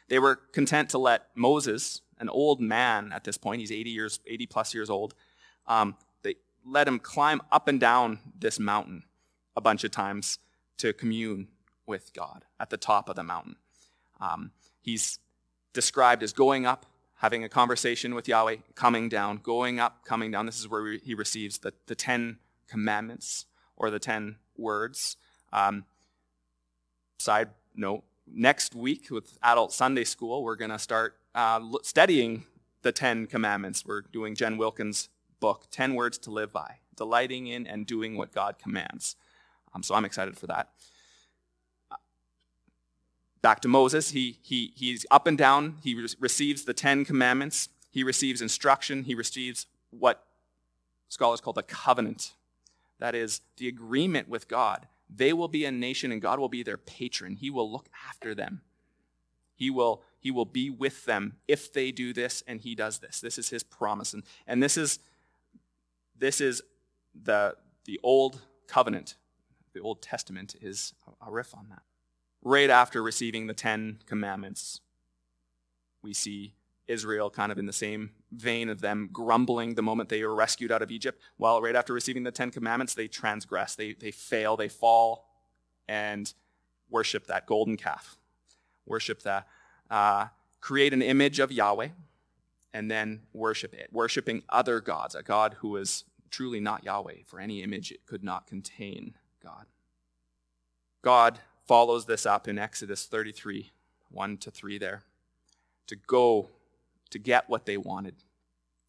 They 0.08 0.18
were 0.18 0.36
content 0.36 0.88
to 0.90 0.98
let 0.98 1.26
Moses, 1.34 2.00
an 2.18 2.30
old 2.30 2.62
man 2.62 3.12
at 3.12 3.24
this 3.24 3.36
point, 3.36 3.60
he's 3.60 3.72
80 3.72 3.90
years, 3.90 4.20
80 4.26 4.46
plus 4.46 4.72
years 4.72 4.88
old, 4.88 5.14
um, 5.66 5.96
they 6.22 6.36
let 6.66 6.88
him 6.88 6.98
climb 6.98 7.42
up 7.52 7.68
and 7.68 7.78
down 7.78 8.20
this 8.38 8.58
mountain 8.58 9.02
a 9.58 9.60
bunch 9.60 9.82
of 9.82 9.90
times 9.90 10.38
to 10.76 10.92
commune 10.92 11.48
with 11.84 12.12
God 12.14 12.44
at 12.60 12.70
the 12.70 12.76
top 12.76 13.08
of 13.08 13.16
the 13.16 13.24
mountain. 13.24 13.56
Um, 14.20 14.52
he's 14.80 15.18
described 15.72 16.22
as 16.22 16.32
going 16.32 16.64
up, 16.64 16.86
having 17.16 17.42
a 17.42 17.48
conversation 17.48 18.14
with 18.14 18.28
Yahweh, 18.28 18.58
coming 18.76 19.08
down, 19.08 19.38
going 19.38 19.80
up, 19.80 20.04
coming 20.04 20.30
down. 20.30 20.46
This 20.46 20.60
is 20.60 20.68
where 20.68 20.92
he 20.92 21.12
receives 21.12 21.58
the, 21.58 21.72
the 21.86 21.96
Ten 21.96 22.38
Commandments 22.68 23.46
or 23.76 23.90
the 23.90 23.98
Ten 23.98 24.36
Words. 24.56 25.16
Um, 25.52 25.84
side 27.18 27.48
note 27.74 28.04
next 28.32 28.76
week 28.76 29.10
with 29.10 29.38
Adult 29.42 29.72
Sunday 29.72 30.04
School, 30.04 30.44
we're 30.44 30.54
going 30.54 30.70
to 30.70 30.78
start 30.78 31.16
uh, 31.34 31.60
studying 31.82 32.44
the 32.82 32.92
Ten 32.92 33.26
Commandments. 33.26 33.84
We're 33.84 34.02
doing 34.02 34.36
Jen 34.36 34.56
Wilkin's 34.56 35.08
book, 35.40 35.66
10 35.72 35.96
Words 35.96 36.16
to 36.18 36.30
Live 36.30 36.52
By, 36.52 36.76
delighting 36.96 37.48
in 37.48 37.66
and 37.66 37.86
doing 37.86 38.16
what 38.16 38.32
God 38.32 38.60
commands. 38.62 39.16
Um, 39.74 39.82
so 39.82 39.94
I'm 39.94 40.04
excited 40.04 40.36
for 40.36 40.46
that 40.46 40.70
back 43.42 43.60
to 43.60 43.68
Moses. 43.68 44.10
He, 44.10 44.38
he, 44.42 44.72
he's 44.74 45.06
up 45.10 45.26
and 45.26 45.38
down. 45.38 45.78
He 45.82 45.94
re- 45.94 46.08
receives 46.20 46.64
the 46.64 46.74
Ten 46.74 47.04
Commandments. 47.04 47.68
He 47.90 48.02
receives 48.02 48.42
instruction. 48.42 49.04
He 49.04 49.14
receives 49.14 49.66
what 49.90 50.24
scholars 51.08 51.40
call 51.40 51.52
the 51.52 51.62
covenant. 51.62 52.34
That 52.98 53.14
is 53.14 53.40
the 53.56 53.68
agreement 53.68 54.28
with 54.28 54.48
God. 54.48 54.86
They 55.08 55.32
will 55.32 55.48
be 55.48 55.64
a 55.64 55.72
nation 55.72 56.12
and 56.12 56.20
God 56.20 56.38
will 56.38 56.48
be 56.48 56.62
their 56.62 56.76
patron. 56.76 57.36
He 57.36 57.50
will 57.50 57.70
look 57.70 57.88
after 58.08 58.34
them. 58.34 58.62
He 59.54 59.70
will, 59.70 60.02
he 60.20 60.30
will 60.30 60.44
be 60.44 60.70
with 60.70 61.04
them 61.04 61.36
if 61.48 61.72
they 61.72 61.90
do 61.90 62.12
this 62.12 62.42
and 62.46 62.60
he 62.60 62.74
does 62.74 62.98
this. 62.98 63.20
This 63.20 63.38
is 63.38 63.48
his 63.48 63.62
promise. 63.62 64.12
And, 64.12 64.22
and 64.46 64.62
this 64.62 64.76
is, 64.76 64.98
this 66.16 66.40
is 66.40 66.62
the, 67.14 67.56
the 67.84 67.98
old 68.02 68.42
covenant. 68.66 69.14
The 69.78 69.84
Old 69.84 70.02
Testament 70.02 70.56
is 70.60 70.92
a 71.24 71.30
riff 71.30 71.54
on 71.54 71.68
that 71.70 71.82
right 72.42 72.70
after 72.70 73.02
receiving 73.02 73.46
the 73.46 73.54
Ten 73.54 73.98
Commandments, 74.06 74.80
we 76.02 76.14
see 76.14 76.54
Israel 76.86 77.28
kind 77.28 77.52
of 77.52 77.58
in 77.58 77.66
the 77.66 77.72
same 77.72 78.10
vein 78.32 78.68
of 78.68 78.80
them 78.80 79.10
grumbling 79.12 79.74
the 79.74 79.82
moment 79.82 80.08
they 80.08 80.24
were 80.24 80.34
rescued 80.34 80.72
out 80.72 80.82
of 80.82 80.90
Egypt. 80.90 81.20
Well, 81.36 81.60
right 81.60 81.76
after 81.76 81.92
receiving 81.92 82.22
the 82.22 82.30
Ten 82.30 82.50
Commandments, 82.50 82.94
they 82.94 83.08
transgress, 83.08 83.74
they, 83.74 83.92
they 83.92 84.10
fail, 84.10 84.56
they 84.56 84.68
fall, 84.68 85.26
and 85.86 86.32
worship 86.90 87.26
that 87.26 87.46
golden 87.46 87.76
calf. 87.76 88.16
Worship 88.86 89.22
that. 89.22 89.46
Uh, 89.90 90.26
create 90.60 90.92
an 90.92 91.02
image 91.02 91.38
of 91.38 91.52
Yahweh, 91.52 91.88
and 92.72 92.90
then 92.90 93.20
worship 93.32 93.74
it. 93.74 93.88
Worshiping 93.92 94.42
other 94.48 94.80
gods, 94.80 95.14
a 95.14 95.22
God 95.22 95.56
who 95.60 95.76
is 95.76 96.04
truly 96.30 96.60
not 96.60 96.84
Yahweh, 96.84 97.22
for 97.26 97.40
any 97.40 97.62
image 97.62 97.90
it 97.90 98.06
could 98.06 98.22
not 98.24 98.46
contain 98.46 99.14
God. 99.48 99.66
God 101.02 101.38
follows 101.66 102.06
this 102.06 102.26
up 102.26 102.48
in 102.48 102.58
Exodus 102.58 103.06
33 103.06 103.70
1 104.10 104.36
to 104.38 104.50
3 104.50 104.78
there 104.78 105.02
to 105.86 105.96
go 105.96 106.48
to 107.10 107.18
get 107.18 107.48
what 107.48 107.66
they 107.66 107.76
wanted. 107.76 108.14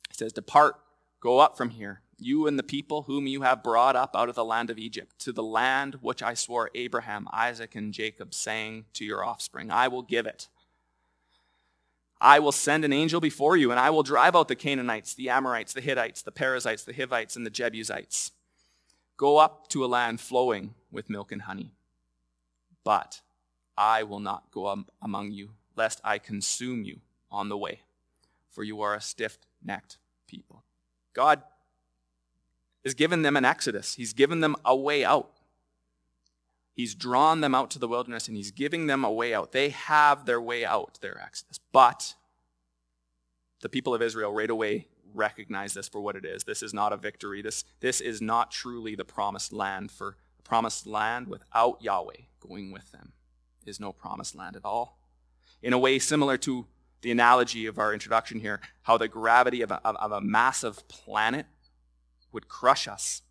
He 0.10 0.16
says, 0.16 0.34
Depart, 0.34 0.76
go 1.20 1.40
up 1.40 1.58
from 1.58 1.72
here, 1.72 2.02
you 2.18 2.48
and 2.48 2.58
the 2.58 2.64
people 2.64 3.04
whom 3.04 3.28
you 3.28 3.42
have 3.42 3.64
brought 3.64 3.96
up 3.96 4.16
out 4.16 4.30
of 4.30 4.36
the 4.36 4.46
land 4.46 4.70
of 4.70 4.78
Egypt, 4.78 5.18
to 5.20 5.32
the 5.32 5.44
land 5.44 6.00
which 6.02 6.22
I 6.22 6.34
swore 6.34 6.70
Abraham, 6.76 7.28
Isaac, 7.32 7.76
and 7.76 7.94
Jacob, 7.94 8.34
saying 8.34 8.86
to 8.94 9.06
your 9.06 9.24
offspring, 9.24 9.72
I 9.72 9.88
will 9.88 10.02
give 10.02 10.26
it. 10.26 10.48
I 12.22 12.40
will 12.40 12.52
send 12.52 12.84
an 12.84 12.92
angel 12.92 13.22
before 13.22 13.56
you, 13.56 13.72
and 13.72 13.80
I 13.80 13.90
will 13.92 14.04
drive 14.04 14.36
out 14.36 14.50
the 14.50 14.56
Canaanites, 14.56 15.14
the 15.14 15.30
Amorites, 15.30 15.74
the 15.74 15.82
Hittites, 15.82 16.22
the 16.22 16.34
Perizzites, 16.34 16.84
the 16.84 16.94
Hivites, 16.94 17.38
and 17.38 17.46
the 17.46 17.50
Jebusites. 17.50 18.32
Go 19.20 19.38
up 19.38 19.68
to 19.68 19.84
a 19.84 19.88
land 19.88 20.22
flowing 20.22 20.76
with 20.90 21.10
milk 21.10 21.34
and 21.34 21.42
honey. 21.42 21.74
But 22.86 23.20
I 23.78 24.02
will 24.02 24.22
not 24.22 24.50
go 24.50 24.68
up 24.68 24.92
among 25.02 25.34
you, 25.34 25.50
lest 25.76 26.00
I 26.06 26.20
consume 26.20 26.86
you 26.86 27.02
on 27.30 27.50
the 27.50 27.58
way, 27.58 27.82
for 28.50 28.64
you 28.64 28.80
are 28.80 28.96
a 28.96 29.02
stiff 29.02 29.38
necked 29.62 29.98
people. 30.26 30.64
God 31.12 31.42
has 32.86 32.94
given 32.94 33.24
them 33.24 33.36
an 33.36 33.44
exodus, 33.44 33.96
He's 33.96 34.14
given 34.14 34.40
them 34.40 34.56
a 34.64 34.74
way 34.74 35.04
out. 35.04 35.32
He's 36.74 36.96
drawn 36.96 37.42
them 37.42 37.54
out 37.54 37.70
to 37.72 37.80
the 37.80 37.90
wilderness 37.90 38.30
and 38.30 38.38
he's 38.38 38.52
giving 38.52 38.88
them 38.88 39.04
a 39.04 39.12
way 39.12 39.34
out. 39.34 39.52
They 39.52 39.68
have 39.68 40.26
their 40.26 40.40
way 40.40 40.64
out, 40.64 40.98
their 41.02 41.20
exodus. 41.20 41.60
But 41.74 42.16
the 43.60 43.68
people 43.68 43.94
of 43.94 44.02
Israel 44.02 44.32
right 44.32 44.50
away 44.50 44.88
recognize 45.14 45.74
this 45.74 45.88
for 45.88 46.02
what 46.02 46.16
it 46.16 46.26
is. 46.26 46.44
This 46.44 46.64
is 46.64 46.74
not 46.74 46.94
a 46.94 46.98
victory. 46.98 47.42
This, 47.42 47.64
this 47.80 48.02
is 48.02 48.22
not 48.22 48.52
truly 48.52 48.96
the 48.96 49.06
promised 49.06 49.54
land. 49.54 49.92
For 49.92 50.18
the 50.38 50.44
promised 50.44 50.88
land 50.88 51.28
without 51.28 51.82
Yahweh 51.82 52.24
going 52.40 52.72
with 52.72 52.92
them 52.92 53.14
is 53.66 53.80
no 53.80 53.92
promised 53.92 54.36
land 54.36 54.56
at 54.56 54.66
all. 54.66 55.00
In 55.62 55.74
a 55.74 55.78
way 55.78 56.00
similar 56.00 56.38
to 56.38 56.68
the 57.02 57.12
analogy 57.12 57.66
of 57.66 57.78
our 57.78 57.94
introduction 57.94 58.40
here, 58.40 58.60
how 58.84 58.98
the 58.98 59.08
gravity 59.08 59.62
of 59.62 59.72
a, 59.72 59.86
of 59.86 60.12
a 60.12 60.22
massive 60.22 60.88
planet 60.88 61.46
would 62.32 62.48
crush 62.48 62.88
us. 62.88 63.22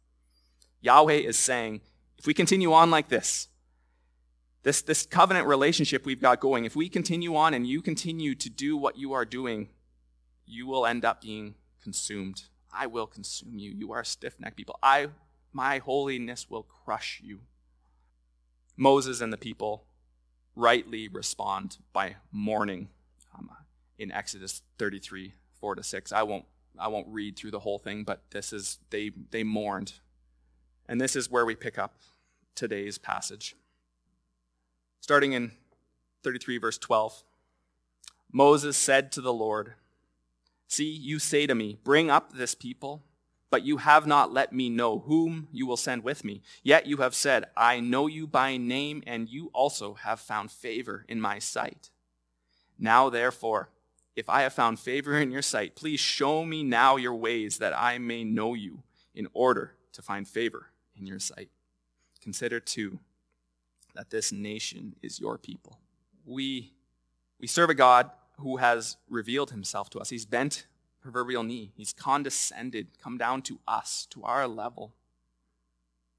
Yahweh 0.80 1.14
is 1.14 1.37
saying, 1.37 1.80
if 2.18 2.26
we 2.26 2.35
continue 2.35 2.73
on 2.73 2.90
like 2.90 3.08
this, 3.08 3.49
this, 4.62 4.82
this 4.82 5.06
covenant 5.06 5.47
relationship 5.47 6.04
we've 6.04 6.20
got 6.20 6.40
going, 6.40 6.64
if 6.64 6.75
we 6.75 6.88
continue 6.88 7.37
on 7.37 7.54
and 7.54 7.66
you 7.66 7.80
continue 7.80 8.35
to 8.35 8.50
do 8.50 8.76
what 8.76 8.99
you 8.99 9.12
are 9.12 9.25
doing, 9.25 9.68
you 10.47 10.66
will 10.66 10.87
end 10.87 11.04
up 11.04 11.20
being 11.20 11.54
consumed. 11.88 12.42
I 12.71 12.87
will 12.87 13.07
consume 13.07 13.59
you. 13.59 13.71
You 13.71 13.92
are 13.92 14.04
stiff 14.04 14.38
necked 14.38 14.57
people. 14.57 14.78
I, 14.83 15.09
my 15.54 15.78
holiness 15.78 16.50
will 16.50 16.64
crush 16.64 17.23
you. 17.25 17.40
Moses 18.76 19.23
and 19.23 19.33
the 19.33 19.38
people 19.38 19.85
rightly 20.54 21.09
respond 21.09 21.78
by 21.95 22.16
mourning 22.30 22.88
um, 23.35 23.50
in 23.99 24.12
Exodus 24.12 24.61
33, 24.78 25.33
4 25.59 25.76
to 25.76 25.83
6. 25.83 26.12
I 26.12 26.23
won't, 26.25 26.45
I 26.78 26.88
won't 26.88 27.09
read 27.09 27.37
through 27.37 27.52
the 27.52 27.61
whole 27.61 27.78
thing, 27.78 28.04
but 28.04 28.21
this 28.33 28.52
is, 28.52 28.78
they, 28.90 29.12
they 29.30 29.42
mourned 29.42 29.95
and 30.87 31.00
this 31.00 31.16
is 31.16 31.30
where 31.30 31.47
we 31.47 31.54
pick 31.54 31.78
up 31.78 31.97
today's 32.54 32.99
passage. 32.99 33.57
Starting 35.00 35.33
in 35.33 35.52
33, 36.23 36.59
verse 36.59 36.76
12. 36.76 37.25
Moses 38.30 38.76
said 38.76 39.11
to 39.12 39.23
the 39.23 39.33
Lord, 39.33 39.73
See, 40.68 40.90
you 40.90 41.18
say 41.18 41.46
to 41.46 41.54
me, 41.54 41.78
Bring 41.82 42.10
up 42.10 42.32
this 42.32 42.54
people, 42.54 43.02
but 43.50 43.64
you 43.64 43.78
have 43.78 44.06
not 44.06 44.32
let 44.32 44.52
me 44.52 44.68
know 44.68 45.00
whom 45.00 45.48
you 45.50 45.66
will 45.66 45.78
send 45.78 46.04
with 46.04 46.25
me. 46.25 46.42
Yet 46.62 46.87
you 46.87 46.98
have 46.98 47.14
said, 47.14 47.46
I 47.56 47.80
know 47.80 48.06
you 48.06 48.26
by 48.26 48.58
name, 48.58 49.02
and 49.06 49.28
you 49.28 49.50
also 49.54 49.94
have 49.94 50.20
found 50.20 50.50
favor 50.50 51.04
in 51.08 51.20
my 51.20 51.38
sight. 51.38 51.90
Now, 52.78 53.08
therefore, 53.08 53.71
if 54.14 54.28
I 54.28 54.43
have 54.43 54.52
found 54.52 54.78
favor 54.78 55.19
in 55.19 55.30
your 55.30 55.43
sight, 55.43 55.75
please 55.75 56.00
show 56.00 56.45
me 56.45 56.62
now 56.62 56.97
your 56.97 57.14
ways 57.14 57.58
that 57.58 57.73
I 57.76 57.99
may 57.99 58.23
know 58.23 58.54
you 58.54 58.82
in 59.14 59.28
order 59.32 59.75
to 59.93 60.02
find 60.02 60.28
favor 60.28 60.66
in 60.99 61.06
your 61.06 61.19
sight. 61.19 61.49
Consider, 62.21 62.60
too, 62.60 62.99
that 63.95 64.10
this 64.10 64.32
nation 64.32 64.95
is 65.02 65.19
your 65.19 65.38
people. 65.38 65.78
We, 66.26 66.73
we 67.40 67.47
serve 67.47 67.71
a 67.71 67.75
God 67.75 68.10
who 68.38 68.58
has 68.58 68.96
revealed 69.08 69.50
himself 69.50 69.90
to 69.90 69.98
us. 69.98 70.10
He's 70.10 70.26
bent 70.26 70.66
proverbial 71.00 71.42
knee. 71.42 71.72
He's 71.76 71.92
condescended, 71.92 72.88
come 73.02 73.18
down 73.18 73.42
to 73.42 73.60
us, 73.66 74.06
to 74.10 74.24
our 74.24 74.46
level, 74.46 74.94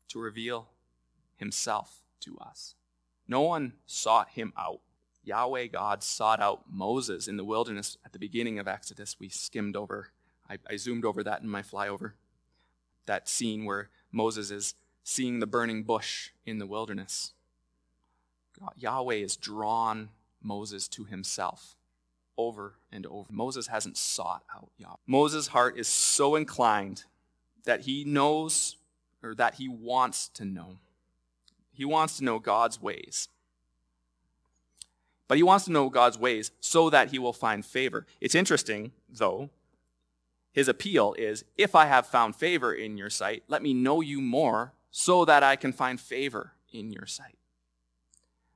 to 0.09 0.19
reveal 0.19 0.69
himself 1.35 2.01
to 2.21 2.37
us. 2.39 2.75
No 3.27 3.41
one 3.41 3.73
sought 3.85 4.29
him 4.29 4.53
out. 4.57 4.81
Yahweh 5.23 5.67
God 5.67 6.03
sought 6.03 6.41
out 6.41 6.63
Moses 6.69 7.27
in 7.27 7.37
the 7.37 7.43
wilderness 7.43 7.97
at 8.05 8.13
the 8.13 8.19
beginning 8.19 8.57
of 8.57 8.67
Exodus. 8.67 9.17
We 9.19 9.29
skimmed 9.29 9.75
over, 9.75 10.09
I, 10.49 10.57
I 10.69 10.77
zoomed 10.77 11.05
over 11.05 11.23
that 11.23 11.41
in 11.41 11.49
my 11.49 11.61
flyover. 11.61 12.13
That 13.05 13.29
scene 13.29 13.65
where 13.65 13.89
Moses 14.11 14.49
is 14.49 14.73
seeing 15.03 15.39
the 15.39 15.47
burning 15.47 15.83
bush 15.83 16.31
in 16.45 16.57
the 16.57 16.67
wilderness. 16.67 17.33
God, 18.59 18.73
Yahweh 18.77 19.19
has 19.19 19.35
drawn 19.35 20.09
Moses 20.41 20.87
to 20.89 21.03
himself 21.03 21.75
over 22.39 22.75
and 22.89 23.05
over. 23.05 23.27
Moses 23.29 23.67
hasn't 23.67 23.97
sought 23.97 24.43
out 24.55 24.69
Yahweh. 24.77 24.95
Moses' 25.05 25.47
heart 25.47 25.77
is 25.77 25.89
so 25.89 26.35
inclined 26.37 27.03
that 27.65 27.81
he 27.81 28.05
knows 28.05 28.77
or 29.21 29.35
that 29.35 29.55
he 29.55 29.67
wants 29.67 30.29
to 30.29 30.45
know. 30.45 30.77
He 31.73 31.83
wants 31.83 32.17
to 32.17 32.23
know 32.23 32.39
God's 32.39 32.81
ways. 32.81 33.27
But 35.27 35.37
he 35.37 35.43
wants 35.43 35.65
to 35.65 35.71
know 35.71 35.89
God's 35.89 36.17
ways 36.17 36.51
so 36.61 36.89
that 36.89 37.11
he 37.11 37.19
will 37.19 37.33
find 37.33 37.65
favor. 37.65 38.07
It's 38.21 38.35
interesting, 38.35 38.93
though, 39.09 39.49
his 40.53 40.69
appeal 40.69 41.13
is 41.17 41.43
if 41.57 41.75
I 41.75 41.87
have 41.87 42.07
found 42.07 42.37
favor 42.37 42.73
in 42.73 42.97
your 42.97 43.09
sight, 43.09 43.43
let 43.49 43.61
me 43.61 43.73
know 43.73 43.99
you 43.99 44.21
more 44.21 44.73
so 44.91 45.25
that 45.25 45.43
I 45.43 45.57
can 45.57 45.73
find 45.73 45.99
favor 45.99 46.53
in 46.71 46.91
your 46.91 47.05
sight. 47.05 47.37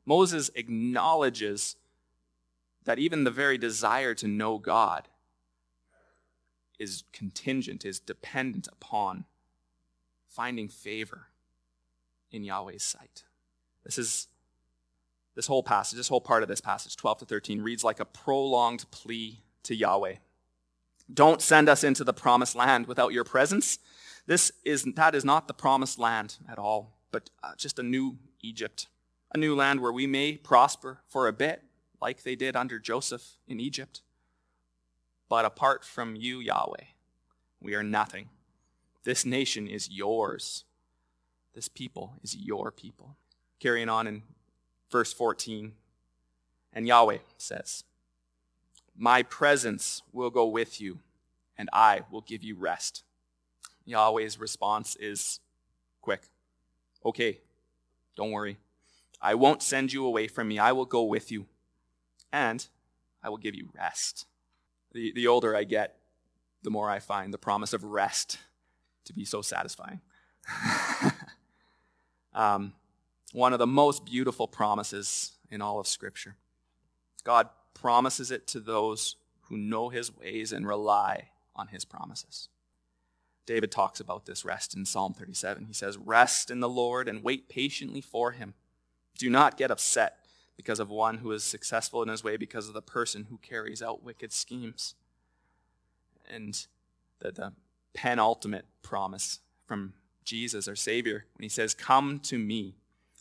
Moses 0.06 0.50
acknowledges 0.56 1.76
that 2.86 3.00
even 3.00 3.24
the 3.24 3.32
very 3.32 3.58
desire 3.58 4.14
to 4.16 4.28
know 4.28 4.58
God 4.58 5.08
is 6.80 7.04
contingent, 7.14 7.86
is 7.86 8.00
dependent 8.00 8.68
upon 8.72 9.26
finding 10.28 10.68
favor 10.68 11.28
in 12.32 12.44
Yahweh's 12.44 12.84
sight. 12.84 13.24
This 13.84 13.98
is 13.98 14.28
this 15.36 15.48
whole 15.48 15.64
passage, 15.64 15.98
this 15.98 16.10
whole 16.10 16.22
part 16.22 16.44
of 16.44 16.50
this 16.50 16.62
passage, 16.62 16.96
12 16.96 17.20
to 17.20 17.26
13, 17.26 17.62
reads 17.62 17.84
like 17.84 18.00
a 18.00 18.06
prolonged 18.06 18.86
plea 18.92 19.44
to 19.64 19.76
Yahweh. 19.76 20.16
Don't 21.12 21.42
send 21.42 21.68
us 21.68 21.84
into 21.84 22.04
the 22.04 22.14
promised 22.14 22.56
land 22.56 22.88
without 22.88 23.14
your 23.14 23.24
presence. 23.24 23.80
This 24.26 24.52
is, 24.64 24.84
that 24.96 25.16
is 25.16 25.26
not 25.26 25.48
the 25.48 25.54
promised 25.54 26.00
land 26.00 26.38
at 26.50 26.60
all, 26.60 26.98
but 27.12 27.30
uh, 27.44 27.54
just 27.58 27.80
a 27.80 27.84
new 27.84 28.18
Egypt, 28.42 28.88
a 29.34 29.38
new 29.38 29.56
land 29.56 29.82
where 29.82 29.92
we 29.92 30.08
may 30.08 30.38
prosper 30.38 31.02
for 31.08 31.28
a 31.28 31.34
bit, 31.34 31.64
like 32.04 32.24
they 32.24 32.36
did 32.36 32.54
under 32.58 32.80
Joseph 32.80 33.38
in 33.48 33.62
Egypt. 33.62 34.02
But 35.30 35.46
apart 35.46 35.86
from 35.86 36.18
you, 36.18 36.42
Yahweh, 36.42 36.88
we 37.62 37.76
are 37.76 37.82
nothing. 37.82 38.28
This 39.06 39.26
nation 39.26 39.70
is 39.70 39.90
yours. 39.90 40.66
This 41.56 41.70
people 41.70 42.16
is 42.22 42.36
your 42.36 42.72
people. 42.72 43.16
Carrying 43.62 43.88
on 43.88 44.06
in 44.06 44.24
verse 44.92 45.14
14, 45.14 45.72
and 46.74 46.86
Yahweh 46.86 47.20
says, 47.38 47.86
my 48.98 49.24
presence 49.24 50.02
will 50.12 50.30
go 50.30 50.46
with 50.46 50.82
you, 50.82 51.00
and 51.58 51.70
I 51.72 52.02
will 52.12 52.22
give 52.22 52.44
you 52.44 52.56
rest. 52.56 53.04
Yahweh's 53.86 54.38
response 54.38 54.98
is 54.98 55.40
quick. 56.02 56.24
Okay, 57.06 57.40
don't 58.18 58.32
worry. 58.32 58.58
I 59.22 59.36
won't 59.36 59.64
send 59.64 59.94
you 59.94 60.06
away 60.06 60.28
from 60.28 60.50
me. 60.50 60.60
I 60.60 60.74
will 60.74 60.86
go 60.86 61.04
with 61.04 61.32
you, 61.32 61.48
and 62.34 62.68
I 63.24 63.30
will 63.30 63.38
give 63.38 63.56
you 63.56 63.70
rest. 63.74 64.26
The, 64.92 65.14
the 65.14 65.28
older 65.28 65.56
I 65.56 65.64
get, 65.64 66.00
the 66.64 66.72
more 66.72 66.90
I 66.90 67.00
find 67.00 67.34
the 67.34 67.38
promise 67.38 67.72
of 67.72 67.84
rest 67.84 68.40
to 69.06 69.14
be 69.14 69.24
so 69.24 69.42
satisfying. 69.42 70.02
um, 72.34 72.74
one 73.32 73.54
of 73.54 73.60
the 73.60 73.68
most 73.68 74.06
beautiful 74.06 74.48
promises 74.48 75.34
in 75.50 75.62
all 75.62 75.80
of 75.80 75.88
Scripture. 75.88 76.36
God 77.24 77.50
promises 77.74 78.32
it 78.32 78.48
to 78.48 78.60
those 78.60 79.16
who 79.44 79.58
know 79.58 79.90
his 79.90 80.16
ways 80.16 80.52
and 80.52 80.68
rely 80.68 81.30
on 81.56 81.68
his 81.68 81.86
promises. 81.86 82.50
David 83.46 83.72
talks 83.72 84.00
about 84.00 84.26
this 84.26 84.46
rest 84.46 84.76
in 84.76 84.86
Psalm 84.86 85.14
37. 85.14 85.66
He 85.66 85.74
says, 85.74 85.98
Rest 85.98 86.50
in 86.50 86.62
the 86.62 86.70
Lord 86.70 87.08
and 87.08 87.24
wait 87.24 87.50
patiently 87.50 88.02
for 88.02 88.32
him. 88.32 88.54
Do 89.18 89.30
not 89.30 89.58
get 89.58 89.70
upset 89.72 90.23
because 90.58 90.80
of 90.80 90.90
one 90.90 91.20
who 91.20 91.32
is 91.32 91.44
successful 91.44 92.02
in 92.04 92.10
his 92.10 92.24
way, 92.24 92.38
because 92.38 92.68
of 92.68 92.74
the 92.74 92.82
person 92.82 93.28
who 93.30 93.38
carries 93.38 93.82
out 93.82 94.04
wicked 94.04 94.32
schemes. 94.32 94.96
And 96.30 96.66
the, 97.20 97.32
the 97.32 97.54
penultimate 97.94 98.66
promise 98.82 99.40
from 99.66 99.94
Jesus, 100.24 100.68
our 100.68 100.76
Savior, 100.76 101.26
when 101.36 101.44
he 101.44 101.50
says, 101.50 101.74
Come 101.74 102.20
to 102.22 102.38
me, 102.38 102.76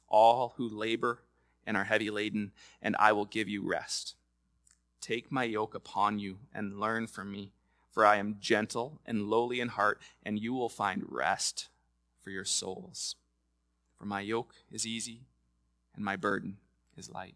all 0.08 0.54
who 0.56 0.68
labor 0.68 1.22
and 1.66 1.76
are 1.76 1.84
heavy 1.84 2.10
laden, 2.10 2.52
and 2.80 2.96
I 2.98 3.12
will 3.12 3.24
give 3.24 3.48
you 3.48 3.66
rest. 3.66 4.14
Take 5.00 5.32
my 5.32 5.44
yoke 5.44 5.74
upon 5.74 6.18
you 6.18 6.38
and 6.54 6.78
learn 6.78 7.06
from 7.06 7.32
me, 7.32 7.52
for 7.90 8.06
I 8.06 8.16
am 8.16 8.36
gentle 8.40 9.00
and 9.06 9.28
lowly 9.28 9.60
in 9.60 9.68
heart, 9.68 10.00
and 10.22 10.38
you 10.38 10.52
will 10.52 10.68
find 10.68 11.04
rest 11.08 11.68
for 12.20 12.30
your 12.30 12.44
souls. 12.44 13.16
For 13.98 14.04
my 14.04 14.20
yoke 14.20 14.54
is 14.70 14.86
easy 14.86 15.22
and 15.94 16.04
my 16.04 16.16
burden 16.16 16.56
is 17.02 17.10
light. 17.10 17.34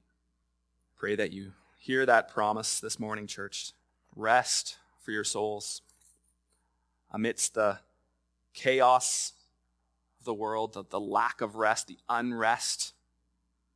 Pray 0.96 1.16
that 1.16 1.32
you 1.32 1.50
hear 1.76 2.06
that 2.06 2.28
promise 2.28 2.78
this 2.78 3.00
morning, 3.00 3.26
church. 3.26 3.72
Rest 4.14 4.78
for 5.00 5.10
your 5.10 5.24
souls. 5.24 5.82
Amidst 7.10 7.54
the 7.54 7.80
chaos 8.54 9.32
of 10.20 10.24
the 10.24 10.34
world, 10.34 10.74
the, 10.74 10.84
the 10.88 11.00
lack 11.00 11.40
of 11.40 11.56
rest, 11.56 11.88
the 11.88 11.98
unrest 12.08 12.94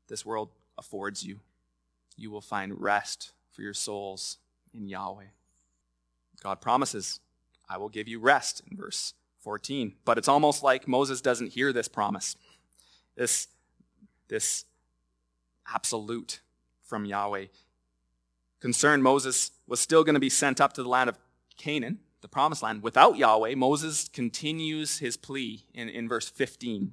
this 0.06 0.24
world 0.24 0.50
affords 0.78 1.24
you, 1.24 1.40
you 2.16 2.30
will 2.30 2.40
find 2.40 2.80
rest 2.80 3.32
for 3.50 3.62
your 3.62 3.74
souls 3.74 4.38
in 4.72 4.86
Yahweh. 4.86 5.24
God 6.40 6.60
promises, 6.60 7.18
I 7.68 7.78
will 7.78 7.88
give 7.88 8.06
you 8.06 8.20
rest 8.20 8.62
in 8.70 8.76
verse 8.76 9.14
14. 9.40 9.94
But 10.04 10.18
it's 10.18 10.28
almost 10.28 10.62
like 10.62 10.86
Moses 10.86 11.20
doesn't 11.20 11.52
hear 11.52 11.72
this 11.72 11.88
promise, 11.88 12.36
this, 13.16 13.48
this 14.28 14.66
absolute 15.72 16.40
from 16.82 17.04
Yahweh. 17.04 17.46
Concerned, 18.60 19.02
Moses 19.02 19.52
was 19.66 19.80
still 19.80 20.04
going 20.04 20.14
to 20.14 20.20
be 20.20 20.28
sent 20.28 20.60
up 20.60 20.72
to 20.74 20.82
the 20.82 20.88
land 20.88 21.08
of 21.08 21.18
Canaan, 21.56 22.00
the 22.20 22.28
promised 22.28 22.62
land, 22.62 22.82
without 22.82 23.16
Yahweh. 23.16 23.54
Moses 23.54 24.08
continues 24.08 24.98
his 24.98 25.16
plea 25.16 25.64
in, 25.72 25.88
in 25.88 26.08
verse 26.08 26.28
15. 26.28 26.92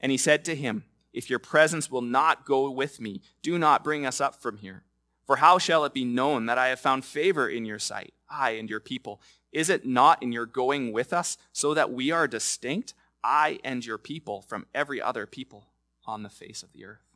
And 0.00 0.12
he 0.12 0.18
said 0.18 0.44
to 0.44 0.54
him, 0.54 0.84
If 1.12 1.28
your 1.28 1.38
presence 1.38 1.90
will 1.90 2.02
not 2.02 2.46
go 2.46 2.70
with 2.70 3.00
me, 3.00 3.20
do 3.42 3.58
not 3.58 3.82
bring 3.82 4.06
us 4.06 4.20
up 4.20 4.40
from 4.40 4.58
here. 4.58 4.84
For 5.24 5.36
how 5.36 5.58
shall 5.58 5.84
it 5.84 5.94
be 5.94 6.04
known 6.04 6.46
that 6.46 6.58
I 6.58 6.68
have 6.68 6.80
found 6.80 7.04
favor 7.04 7.48
in 7.48 7.64
your 7.64 7.78
sight, 7.78 8.14
I 8.28 8.52
and 8.52 8.70
your 8.70 8.80
people? 8.80 9.20
Is 9.52 9.68
it 9.68 9.84
not 9.84 10.22
in 10.22 10.32
your 10.32 10.46
going 10.46 10.92
with 10.92 11.12
us, 11.12 11.36
so 11.52 11.74
that 11.74 11.92
we 11.92 12.10
are 12.10 12.28
distinct, 12.28 12.94
I 13.22 13.58
and 13.64 13.84
your 13.84 13.98
people, 13.98 14.42
from 14.42 14.66
every 14.74 15.02
other 15.02 15.26
people 15.26 15.69
on 16.10 16.22
the 16.22 16.28
face 16.28 16.62
of 16.62 16.72
the 16.72 16.84
earth? 16.84 17.06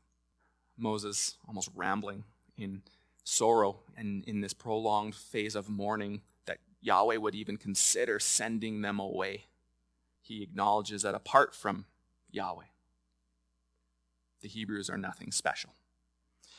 Moses, 0.76 1.36
almost 1.46 1.70
rambling 1.74 2.24
in 2.56 2.82
sorrow 3.24 3.80
and 3.96 4.24
in 4.24 4.40
this 4.40 4.52
prolonged 4.52 5.14
phase 5.14 5.54
of 5.54 5.68
mourning, 5.68 6.22
that 6.46 6.58
Yahweh 6.80 7.16
would 7.16 7.34
even 7.34 7.56
consider 7.56 8.18
sending 8.18 8.82
them 8.82 8.98
away. 9.00 9.46
He 10.20 10.42
acknowledges 10.42 11.02
that 11.02 11.14
apart 11.14 11.54
from 11.54 11.86
Yahweh, 12.30 12.64
the 14.40 14.48
Hebrews 14.48 14.90
are 14.90 14.98
nothing 14.98 15.32
special. 15.32 15.70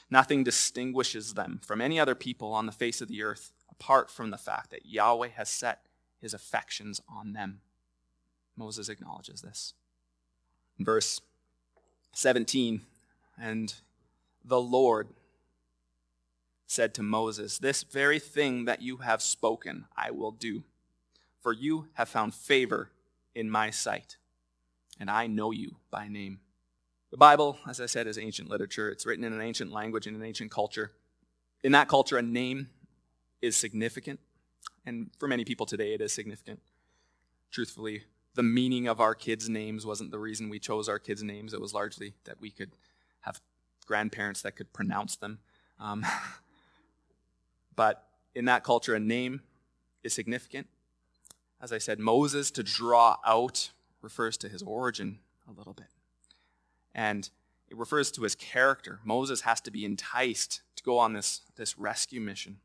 Nothing 0.10 0.44
distinguishes 0.44 1.34
them 1.34 1.60
from 1.64 1.82
any 1.82 2.00
other 2.00 2.16
people 2.16 2.54
on 2.54 2.66
the 2.66 2.72
face 2.72 3.02
of 3.02 3.08
the 3.08 3.24
earth 3.24 3.52
apart 3.70 4.10
from 4.10 4.30
the 4.30 4.38
fact 4.38 4.72
that 4.72 4.86
Yahweh 4.86 5.30
has 5.30 5.50
set 5.50 5.88
his 6.22 6.34
affections 6.34 7.02
on 7.10 7.34
them. 7.34 7.62
Moses 8.56 8.90
acknowledges 8.90 9.42
this. 9.42 9.74
Verse 10.80 11.22
17, 12.16 12.80
and 13.38 13.74
the 14.46 14.60
Lord 14.60 15.10
said 16.66 16.94
to 16.94 17.04
Moses, 17.04 17.58
This 17.58 17.84
very 17.84 18.20
thing 18.20 18.64
that 18.66 18.82
you 18.82 18.98
have 18.98 19.22
spoken, 19.22 19.84
I 19.98 20.12
will 20.12 20.32
do, 20.32 20.64
for 21.42 21.52
you 21.52 21.90
have 21.96 22.08
found 22.08 22.34
favor 22.34 22.90
in 23.36 23.50
my 23.50 23.70
sight, 23.70 24.16
and 24.98 25.10
I 25.10 25.28
know 25.28 25.52
you 25.52 25.76
by 25.92 26.08
name. 26.08 26.40
The 27.12 27.18
Bible, 27.18 27.60
as 27.68 27.82
I 27.82 27.86
said, 27.86 28.08
is 28.08 28.18
ancient 28.18 28.50
literature. 28.50 28.90
It's 28.90 29.06
written 29.06 29.26
in 29.26 29.34
an 29.34 29.42
ancient 29.42 29.74
language, 29.74 30.08
in 30.08 30.16
an 30.16 30.24
ancient 30.24 30.52
culture. 30.52 30.94
In 31.66 31.74
that 31.74 31.90
culture, 31.90 32.18
a 32.18 32.22
name 32.22 32.70
is 33.42 33.58
significant, 33.58 34.22
and 34.86 35.10
for 35.20 35.28
many 35.28 35.44
people 35.44 35.66
today, 35.66 35.94
it 35.94 36.00
is 36.00 36.14
significant. 36.14 36.62
Truthfully, 37.52 38.04
the 38.36 38.44
meaning 38.44 38.88
of 38.88 39.00
our 39.00 39.16
kids' 39.16 39.50
names 39.50 39.86
wasn't 39.86 40.12
the 40.12 40.20
reason 40.20 40.50
we 40.50 40.60
chose 40.60 40.88
our 40.88 41.00
kids' 41.00 41.24
names. 41.24 41.54
It 41.54 41.62
was 41.62 41.74
largely 41.74 42.14
that 42.26 42.40
we 42.40 42.52
could 42.52 42.72
have 43.22 43.42
grandparents 43.86 44.42
that 44.44 44.56
could 44.56 44.72
pronounce 44.74 45.16
them. 45.16 45.40
Um, 45.80 46.06
but 47.76 48.08
in 48.36 48.46
that 48.46 48.64
culture, 48.64 48.94
a 48.94 49.00
name 49.00 49.42
is 50.04 50.14
significant. 50.14 50.68
As 51.62 51.72
I 51.72 51.78
said, 51.78 52.00
Moses 52.00 52.52
to 52.52 52.64
draw 52.64 53.18
out 53.26 53.72
refers 54.02 54.38
to 54.38 54.50
his 54.50 54.62
origin 54.62 55.20
a 55.48 55.58
little 55.58 55.74
bit. 55.74 55.88
And 56.94 57.30
it 57.70 57.78
refers 57.78 58.12
to 58.12 58.24
his 58.24 58.36
character. 58.36 59.00
Moses 59.04 59.42
has 59.42 59.62
to 59.62 59.72
be 59.72 59.86
enticed 59.86 60.62
to 60.76 60.84
go 60.84 61.00
on 61.00 61.14
this, 61.14 61.42
this 61.56 61.78
rescue 61.78 62.22
mission. 62.22 62.58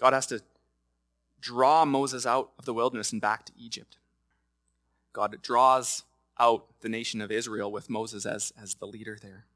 God 0.00 0.12
has 0.12 0.26
to 0.28 0.42
draw 1.40 1.84
Moses 1.84 2.26
out 2.26 2.50
of 2.58 2.64
the 2.64 2.74
wilderness 2.74 3.12
and 3.12 3.20
back 3.20 3.44
to 3.46 3.52
Egypt. 3.56 3.98
God 5.18 5.36
draws 5.42 6.04
out 6.38 6.66
the 6.80 6.88
nation 6.88 7.20
of 7.20 7.32
Israel 7.32 7.72
with 7.72 7.90
Moses 7.90 8.24
as, 8.24 8.52
as 8.62 8.76
the 8.76 8.86
leader 8.86 9.18
there. 9.20 9.46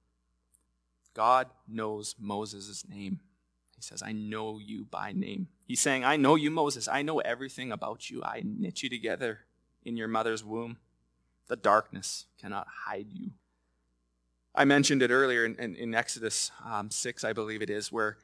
God 1.14 1.46
knows 1.68 2.16
Moses' 2.18 2.84
name. 2.88 3.20
He 3.76 3.82
says, 3.82 4.02
I 4.04 4.10
know 4.10 4.58
you 4.58 4.86
by 4.90 5.12
name. 5.12 5.46
He's 5.68 5.78
saying, 5.78 6.02
I 6.02 6.16
know 6.16 6.34
you, 6.34 6.50
Moses. 6.50 6.88
I 6.88 7.02
know 7.02 7.20
everything 7.20 7.70
about 7.70 8.10
you. 8.10 8.24
I 8.24 8.42
knit 8.44 8.82
you 8.82 8.88
together 8.88 9.42
in 9.84 9.96
your 9.96 10.08
mother's 10.08 10.44
womb. 10.44 10.78
The 11.46 11.54
darkness 11.54 12.26
cannot 12.40 12.66
hide 12.86 13.12
you. 13.12 13.30
I 14.52 14.64
mentioned 14.64 15.00
it 15.00 15.12
earlier 15.12 15.44
in, 15.44 15.54
in, 15.60 15.76
in 15.76 15.94
Exodus 15.94 16.50
um, 16.64 16.90
6, 16.90 17.22
I 17.22 17.32
believe 17.32 17.62
it 17.62 17.70
is, 17.70 17.92
where 17.92 18.16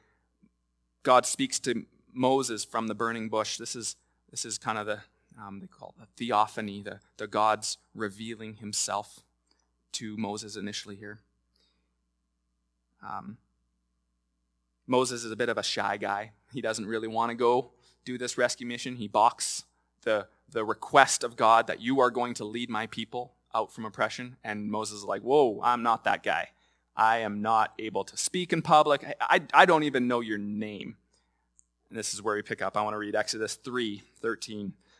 God 1.03 1.25
speaks 1.25 1.57
to 1.61 1.85
Moses 2.13 2.65
from 2.65 2.87
the 2.87 2.95
burning 2.95 3.29
bush. 3.29 3.57
This 3.57 3.77
is, 3.77 3.95
this 4.29 4.43
is 4.43 4.57
kind 4.57 4.77
of 4.77 4.87
the, 4.87 4.99
um, 5.39 5.59
they 5.59 5.67
call 5.67 5.95
it 5.97 6.01
the 6.01 6.25
theophany, 6.25 6.81
the, 6.81 6.99
the 7.17 7.27
God's 7.27 7.77
revealing 7.95 8.55
himself 8.55 9.19
to 9.93 10.17
Moses 10.17 10.55
initially 10.55 10.95
here. 10.95 11.19
Um, 13.07 13.37
Moses 14.87 15.23
is 15.23 15.31
a 15.31 15.35
bit 15.35 15.49
of 15.49 15.57
a 15.57 15.63
shy 15.63 15.97
guy. 15.97 16.31
He 16.53 16.61
doesn't 16.61 16.85
really 16.85 17.07
want 17.07 17.29
to 17.29 17.35
go 17.35 17.71
do 18.05 18.17
this 18.17 18.37
rescue 18.37 18.67
mission. 18.67 18.95
He 18.95 19.07
balks 19.07 19.63
the, 20.01 20.27
the 20.51 20.65
request 20.65 21.23
of 21.23 21.35
God 21.35 21.67
that 21.67 21.79
you 21.79 21.99
are 21.99 22.09
going 22.09 22.33
to 22.35 22.45
lead 22.45 22.69
my 22.69 22.87
people 22.87 23.33
out 23.53 23.71
from 23.71 23.85
oppression. 23.85 24.37
And 24.43 24.69
Moses 24.69 24.99
is 24.99 25.03
like, 25.03 25.21
Whoa, 25.21 25.59
I'm 25.63 25.83
not 25.83 26.03
that 26.03 26.23
guy. 26.23 26.49
I 26.95 27.19
am 27.19 27.41
not 27.41 27.73
able 27.79 28.03
to 28.03 28.17
speak 28.17 28.51
in 28.51 28.61
public. 28.61 29.05
I, 29.05 29.13
I, 29.21 29.41
I 29.61 29.65
don't 29.65 29.83
even 29.83 30.07
know 30.07 30.19
your 30.19 30.37
name. 30.37 30.97
And 31.89 31.97
this 31.97 32.13
is 32.13 32.21
where 32.21 32.35
we 32.35 32.41
pick 32.41 32.61
up. 32.61 32.75
I 32.75 32.81
want 32.81 32.93
to 32.93 32.99
read 32.99 33.15
Exodus 33.15 33.55
3 33.55 34.03
13. 34.21 34.73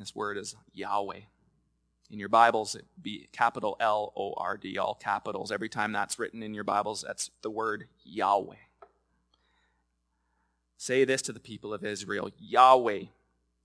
this 0.00 0.14
word 0.14 0.38
is 0.38 0.54
Yahweh. 0.74 1.20
In 2.10 2.18
your 2.18 2.28
Bibles, 2.28 2.74
it 2.74 2.86
be 3.00 3.28
capital 3.32 3.76
L 3.80 4.12
O 4.16 4.32
R 4.36 4.56
D, 4.56 4.78
all 4.78 4.94
capitals. 4.94 5.52
Every 5.52 5.68
time 5.68 5.92
that's 5.92 6.18
written 6.18 6.42
in 6.42 6.54
your 6.54 6.64
Bibles, 6.64 7.04
that's 7.06 7.30
the 7.42 7.50
word 7.50 7.86
Yahweh. 8.04 8.56
Say 10.76 11.04
this 11.04 11.22
to 11.22 11.32
the 11.32 11.40
people 11.40 11.74
of 11.74 11.84
Israel 11.84 12.30
Yahweh, 12.38 13.04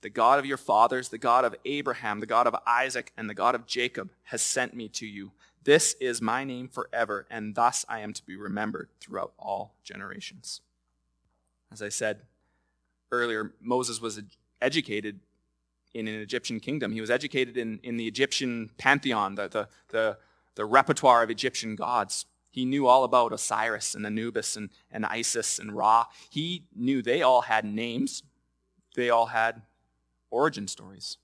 the 0.01 0.09
God 0.09 0.39
of 0.39 0.45
your 0.45 0.57
fathers, 0.57 1.09
the 1.09 1.17
God 1.17 1.45
of 1.45 1.55
Abraham, 1.63 2.19
the 2.19 2.25
God 2.25 2.47
of 2.47 2.55
Isaac, 2.65 3.13
and 3.15 3.29
the 3.29 3.33
God 3.33 3.55
of 3.55 3.65
Jacob, 3.65 4.09
has 4.23 4.41
sent 4.41 4.73
me 4.73 4.89
to 4.89 5.05
you. 5.05 5.31
This 5.63 5.95
is 6.01 6.21
my 6.21 6.43
name 6.43 6.67
forever, 6.67 7.25
and 7.29 7.55
thus 7.55 7.85
I 7.87 7.99
am 7.99 8.11
to 8.13 8.25
be 8.25 8.35
remembered 8.35 8.89
throughout 8.99 9.31
all 9.39 9.75
generations. 9.83 10.59
As 11.71 11.81
I 11.81 11.89
said 11.89 12.21
earlier, 13.11 13.53
Moses 13.61 14.01
was 14.01 14.21
educated 14.61 15.19
in 15.93 16.07
an 16.07 16.19
Egyptian 16.19 16.59
kingdom. 16.59 16.91
He 16.91 17.01
was 17.01 17.11
educated 17.11 17.57
in, 17.57 17.79
in 17.83 17.97
the 17.97 18.07
Egyptian 18.07 18.71
pantheon, 18.77 19.35
the, 19.35 19.47
the, 19.47 19.67
the, 19.89 20.17
the 20.55 20.65
repertoire 20.65 21.23
of 21.23 21.29
Egyptian 21.29 21.75
gods. 21.75 22.25
He 22.49 22.65
knew 22.65 22.87
all 22.87 23.03
about 23.03 23.33
Osiris 23.33 23.95
and 23.95 24.05
Anubis 24.05 24.55
and, 24.55 24.69
and 24.91 25.05
Isis 25.05 25.59
and 25.59 25.75
Ra. 25.75 26.05
He 26.29 26.65
knew 26.75 27.01
they 27.01 27.21
all 27.21 27.41
had 27.41 27.65
names, 27.65 28.23
they 28.95 29.09
all 29.09 29.27
had 29.27 29.63
origin 30.29 30.67
stories. 30.67 31.17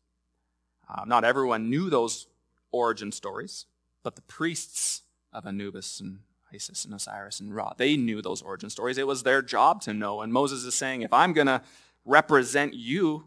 Uh, 0.87 1.03
not 1.05 1.23
everyone 1.23 1.69
knew 1.69 1.89
those 1.89 2.27
origin 2.71 3.11
stories, 3.11 3.65
but 4.03 4.15
the 4.15 4.21
priests 4.23 5.03
of 5.31 5.45
Anubis 5.45 5.99
and 5.99 6.19
Isis 6.51 6.83
and 6.83 6.93
Osiris 6.95 7.39
and 7.39 7.55
Ra, 7.55 7.73
they 7.77 7.95
knew 7.95 8.21
those 8.23 8.41
origin 8.41 8.71
stories. 8.71 8.97
It 8.97 9.05
was 9.05 9.21
their 9.21 9.43
job 9.43 9.81
to 9.81 9.93
know. 9.93 10.21
And 10.21 10.33
Moses 10.33 10.63
is 10.63 10.73
saying, 10.73 11.03
if 11.03 11.13
I'm 11.13 11.33
going 11.33 11.47
to 11.47 11.61
represent 12.05 12.73
you, 12.73 13.25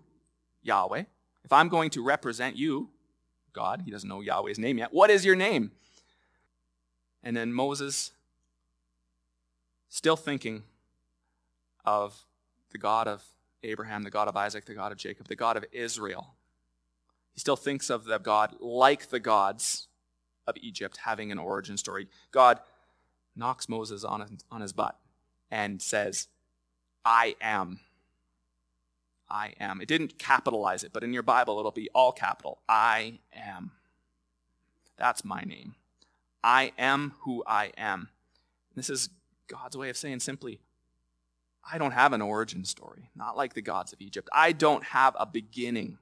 Yahweh, 0.62 1.04
if 1.44 1.52
I'm 1.52 1.68
going 1.68 1.90
to 1.90 2.02
represent 2.02 2.56
you, 2.56 2.90
God, 3.52 3.82
he 3.84 3.90
doesn't 3.90 4.08
know 4.08 4.20
Yahweh's 4.20 4.58
name 4.58 4.78
yet, 4.78 4.92
what 4.92 5.10
is 5.10 5.24
your 5.24 5.36
name? 5.36 5.72
And 7.22 7.36
then 7.36 7.52
Moses, 7.52 8.12
still 9.88 10.16
thinking 10.16 10.62
of 11.84 12.24
the 12.70 12.78
God 12.78 13.06
of 13.06 13.22
Abraham, 13.62 14.02
the 14.02 14.10
God 14.10 14.28
of 14.28 14.36
Isaac, 14.36 14.64
the 14.64 14.74
God 14.74 14.92
of 14.92 14.98
Jacob, 14.98 15.28
the 15.28 15.36
God 15.36 15.56
of 15.56 15.64
Israel. 15.72 16.34
He 17.34 17.40
still 17.40 17.56
thinks 17.56 17.90
of 17.90 18.04
the 18.04 18.18
God 18.18 18.56
like 18.60 19.10
the 19.10 19.20
gods 19.20 19.88
of 20.46 20.56
Egypt 20.60 20.98
having 21.04 21.30
an 21.30 21.38
origin 21.38 21.76
story. 21.76 22.08
God 22.30 22.58
knocks 23.36 23.68
Moses 23.68 24.04
on, 24.04 24.38
on 24.50 24.60
his 24.60 24.72
butt 24.72 24.98
and 25.50 25.80
says, 25.80 26.28
I 27.04 27.36
am. 27.40 27.80
I 29.32 29.54
am. 29.58 29.80
It 29.80 29.88
didn't 29.88 30.18
capitalize 30.18 30.84
it, 30.84 30.92
but 30.92 31.02
in 31.02 31.14
your 31.14 31.22
Bible 31.22 31.58
it'll 31.58 31.70
be 31.70 31.88
all 31.94 32.12
capital. 32.12 32.60
I 32.68 33.18
am. 33.32 33.72
That's 34.98 35.24
my 35.24 35.42
name. 35.42 35.74
I 36.44 36.72
am 36.78 37.14
who 37.20 37.42
I 37.46 37.72
am. 37.78 38.10
This 38.76 38.90
is 38.90 39.08
God's 39.48 39.76
way 39.76 39.88
of 39.88 39.96
saying 39.96 40.20
simply, 40.20 40.60
I 41.70 41.78
don't 41.78 41.92
have 41.92 42.12
an 42.12 42.20
origin 42.20 42.64
story, 42.64 43.10
not 43.16 43.36
like 43.36 43.54
the 43.54 43.62
gods 43.62 43.92
of 43.92 44.00
Egypt. 44.00 44.28
I 44.32 44.52
don't 44.52 44.84
have 44.84 45.16
a 45.18 45.24
beginning. 45.24 45.98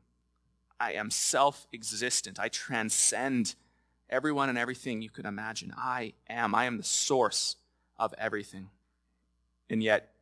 I 0.80 0.94
am 0.94 1.10
self 1.10 1.68
existent. 1.72 2.40
I 2.40 2.48
transcend 2.48 3.54
everyone 4.08 4.48
and 4.48 4.58
everything 4.58 5.02
you 5.02 5.10
could 5.10 5.26
imagine. 5.26 5.72
I 5.76 6.14
am. 6.28 6.54
I 6.54 6.64
am 6.64 6.78
the 6.78 6.82
source 6.82 7.56
of 7.98 8.12
everything. 8.18 8.70
And 9.68 9.82
yet, 9.82 10.14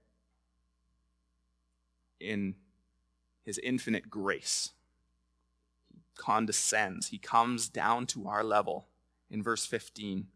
in 2.21 2.57
his 3.48 3.58
infinite 3.62 4.11
grace, 4.11 4.72
he 5.90 6.00
condescends. 6.18 7.08
He 7.08 7.16
comes 7.16 7.70
down 7.70 8.04
to 8.08 8.28
our 8.28 8.44
level 8.44 8.88
in 9.30 9.42
verse 9.42 9.64
15 9.64 10.26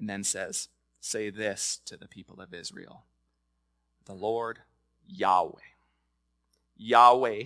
and 0.00 0.08
then 0.08 0.24
says, 0.24 0.68
Say 0.98 1.28
this 1.28 1.78
to 1.84 1.98
the 1.98 2.08
people 2.08 2.40
of 2.40 2.54
Israel 2.54 3.02
The 4.06 4.14
Lord 4.14 4.60
Yahweh. 5.06 5.60
Yahweh, 6.78 7.42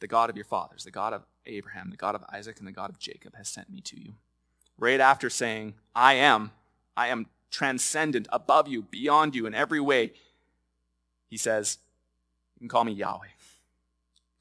the 0.00 0.06
God 0.06 0.28
of 0.28 0.36
your 0.36 0.44
fathers, 0.44 0.84
the 0.84 0.90
God 0.90 1.14
of 1.14 1.24
Abraham, 1.46 1.88
the 1.88 1.96
God 1.96 2.14
of 2.14 2.24
Isaac, 2.30 2.58
and 2.58 2.68
the 2.68 2.72
God 2.72 2.90
of 2.90 2.98
Jacob, 2.98 3.36
has 3.36 3.48
sent 3.48 3.70
me 3.70 3.80
to 3.80 3.98
you. 3.98 4.12
Right 4.76 5.00
after 5.00 5.30
saying, 5.30 5.76
I 5.94 6.12
am, 6.12 6.50
I 6.94 7.08
am 7.08 7.28
transcendent, 7.50 8.28
above 8.30 8.68
you, 8.68 8.82
beyond 8.82 9.34
you 9.34 9.46
in 9.46 9.54
every 9.54 9.80
way, 9.80 10.12
he 11.30 11.38
says, 11.38 11.78
You 12.56 12.60
can 12.60 12.68
call 12.68 12.84
me 12.84 12.92
Yahweh. 12.92 13.28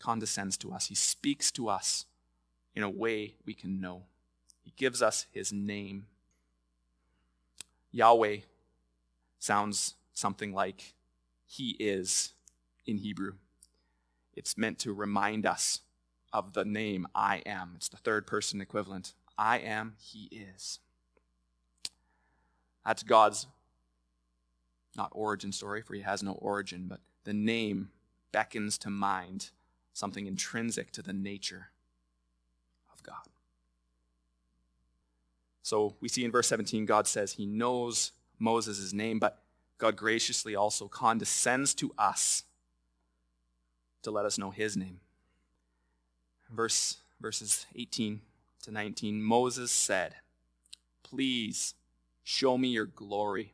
Condescends 0.06 0.56
to 0.58 0.72
us. 0.72 0.86
He 0.86 0.96
speaks 0.96 1.52
to 1.54 1.68
us 1.68 2.06
in 2.76 2.84
a 2.84 2.90
way 2.90 3.34
we 3.44 3.56
can 3.56 3.82
know. 3.82 4.04
He 4.62 4.72
gives 4.78 5.02
us 5.02 5.26
his 5.32 5.52
name. 5.52 6.06
Yahweh 7.92 8.38
sounds 9.40 9.96
something 10.14 10.54
like 10.54 10.94
He 11.48 11.72
is 11.80 12.34
in 12.86 12.98
Hebrew. 12.98 13.34
It's 14.36 14.58
meant 14.58 14.78
to 14.80 14.94
remind 14.94 15.48
us 15.48 15.82
of 16.32 16.54
the 16.54 16.66
name 16.66 17.08
I 17.16 17.38
am. 17.46 17.74
It's 17.76 17.90
the 17.90 17.98
third 17.98 18.28
person 18.28 18.62
equivalent. 18.62 19.16
I 19.40 19.58
am, 19.58 19.96
He 19.98 20.30
is. 20.32 20.80
That's 22.86 23.02
God's 23.02 23.48
not 24.96 25.10
origin 25.14 25.52
story, 25.52 25.82
for 25.82 25.96
He 25.96 26.02
has 26.02 26.22
no 26.22 26.34
origin, 26.34 26.86
but 26.88 27.00
the 27.24 27.34
name 27.34 27.90
beckons 28.32 28.78
to 28.80 28.92
mind 28.92 29.50
something 29.96 30.28
intrinsic 30.28 30.92
to 30.92 31.02
the 31.02 31.14
nature 31.14 31.70
of 32.94 33.02
God. 33.02 33.16
So 35.64 35.96
we 36.02 36.10
see 36.10 36.26
in 36.26 36.32
verse 36.32 36.48
17, 36.48 36.86
God 36.86 37.08
says 37.08 37.34
he 37.34 37.46
knows 37.46 38.12
Moses' 38.38 38.92
name, 38.94 39.20
but 39.20 39.42
God 39.78 39.96
graciously 39.96 40.54
also 40.54 40.90
condescends 40.90 41.74
to 41.76 41.94
us 41.98 42.44
to 44.04 44.12
let 44.12 44.26
us 44.26 44.38
know 44.38 44.52
his 44.52 44.76
name. 44.76 45.00
Verse, 46.52 46.98
verses 47.22 47.66
18 47.76 48.20
to 48.64 48.72
19 48.72 49.24
Moses 49.24 49.72
said, 49.72 50.16
Please 51.04 51.74
show 52.24 52.58
me 52.58 52.68
your 52.68 52.86
glory. 52.86 53.54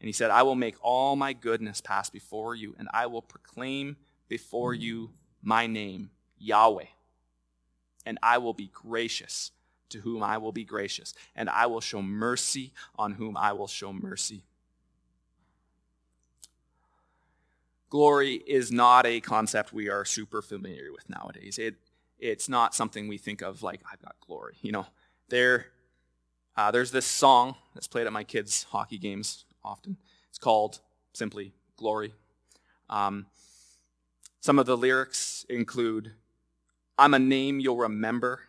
And 0.00 0.06
he 0.06 0.12
said, 0.12 0.30
I 0.30 0.42
will 0.42 0.54
make 0.54 0.76
all 0.80 1.16
my 1.16 1.32
goodness 1.32 1.80
pass 1.80 2.08
before 2.08 2.54
you, 2.54 2.76
and 2.78 2.88
I 2.92 3.06
will 3.06 3.22
proclaim 3.22 3.96
before 4.28 4.74
you 4.74 5.10
my 5.42 5.66
name, 5.66 6.10
Yahweh. 6.38 6.86
And 8.06 8.18
I 8.22 8.38
will 8.38 8.54
be 8.54 8.70
gracious 8.72 9.50
to 9.90 10.00
whom 10.00 10.22
I 10.22 10.38
will 10.38 10.52
be 10.52 10.64
gracious, 10.64 11.14
and 11.36 11.48
I 11.48 11.66
will 11.66 11.80
show 11.80 12.02
mercy 12.02 12.72
on 12.96 13.12
whom 13.12 13.36
I 13.36 13.52
will 13.52 13.68
show 13.68 13.92
mercy. 13.92 14.44
Glory 17.90 18.34
is 18.34 18.72
not 18.72 19.06
a 19.06 19.20
concept 19.20 19.72
we 19.72 19.88
are 19.88 20.04
super 20.04 20.42
familiar 20.42 20.90
with 20.90 21.08
nowadays. 21.08 21.58
It, 21.58 21.76
it's 22.18 22.48
not 22.48 22.74
something 22.74 23.06
we 23.06 23.18
think 23.18 23.40
of 23.40 23.62
like, 23.62 23.82
I've 23.90 24.02
got 24.02 24.16
glory. 24.26 24.56
You 24.62 24.72
know, 24.72 24.86
there, 25.28 25.66
uh, 26.56 26.72
there's 26.72 26.90
this 26.90 27.06
song 27.06 27.54
that's 27.72 27.86
played 27.86 28.08
at 28.08 28.12
my 28.12 28.24
kids' 28.24 28.66
hockey 28.70 28.98
games 28.98 29.44
often. 29.62 29.96
It's 30.28 30.38
called 30.38 30.80
simply 31.12 31.54
Glory. 31.76 32.14
Um, 32.90 33.26
some 34.44 34.58
of 34.58 34.66
the 34.66 34.76
lyrics 34.76 35.46
include, 35.48 36.12
I'm 36.98 37.14
a 37.14 37.18
name 37.18 37.60
you'll 37.60 37.78
remember. 37.78 38.42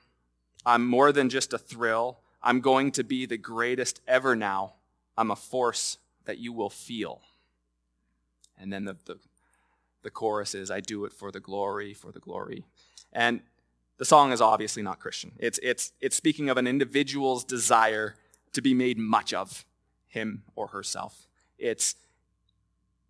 I'm 0.65 0.86
more 0.86 1.13
than 1.13 1.29
just 1.29 1.53
a 1.53 1.58
thrill. 1.58 2.19
I'm 2.43 2.60
going 2.60 2.91
to 2.91 3.03
be 3.05 3.25
the 3.25 3.38
greatest 3.38 4.01
ever 4.05 4.36
now. 4.36 4.73
I'm 5.17 5.31
a 5.31 5.38
force 5.38 5.97
that 6.25 6.38
you 6.38 6.51
will 6.51 6.69
feel. 6.69 7.21
And 8.58 8.73
then 8.73 8.84
the, 8.84 8.97
the, 9.05 9.19
the 10.03 10.10
chorus 10.10 10.53
is, 10.53 10.69
I 10.69 10.81
do 10.81 11.05
it 11.05 11.13
for 11.13 11.31
the 11.31 11.39
glory, 11.39 11.93
for 11.93 12.12
the 12.12 12.19
glory. 12.19 12.65
And 13.13 13.39
the 13.97 14.03
song 14.03 14.34
is 14.34 14.41
obviously 14.41 14.84
not 14.84 14.99
Christian. 14.99 15.31
It's, 15.39 15.62
it's, 15.63 15.93
it's 16.01 16.17
speaking 16.17 16.49
of 16.49 16.58
an 16.58 16.67
individual's 16.67 17.45
desire 17.45 18.15
to 18.51 18.62
be 18.62 18.73
made 18.73 18.97
much 18.97 19.34
of 19.34 19.63
him 20.08 20.43
or 20.58 20.67
herself. 20.67 21.29
It's, 21.58 21.95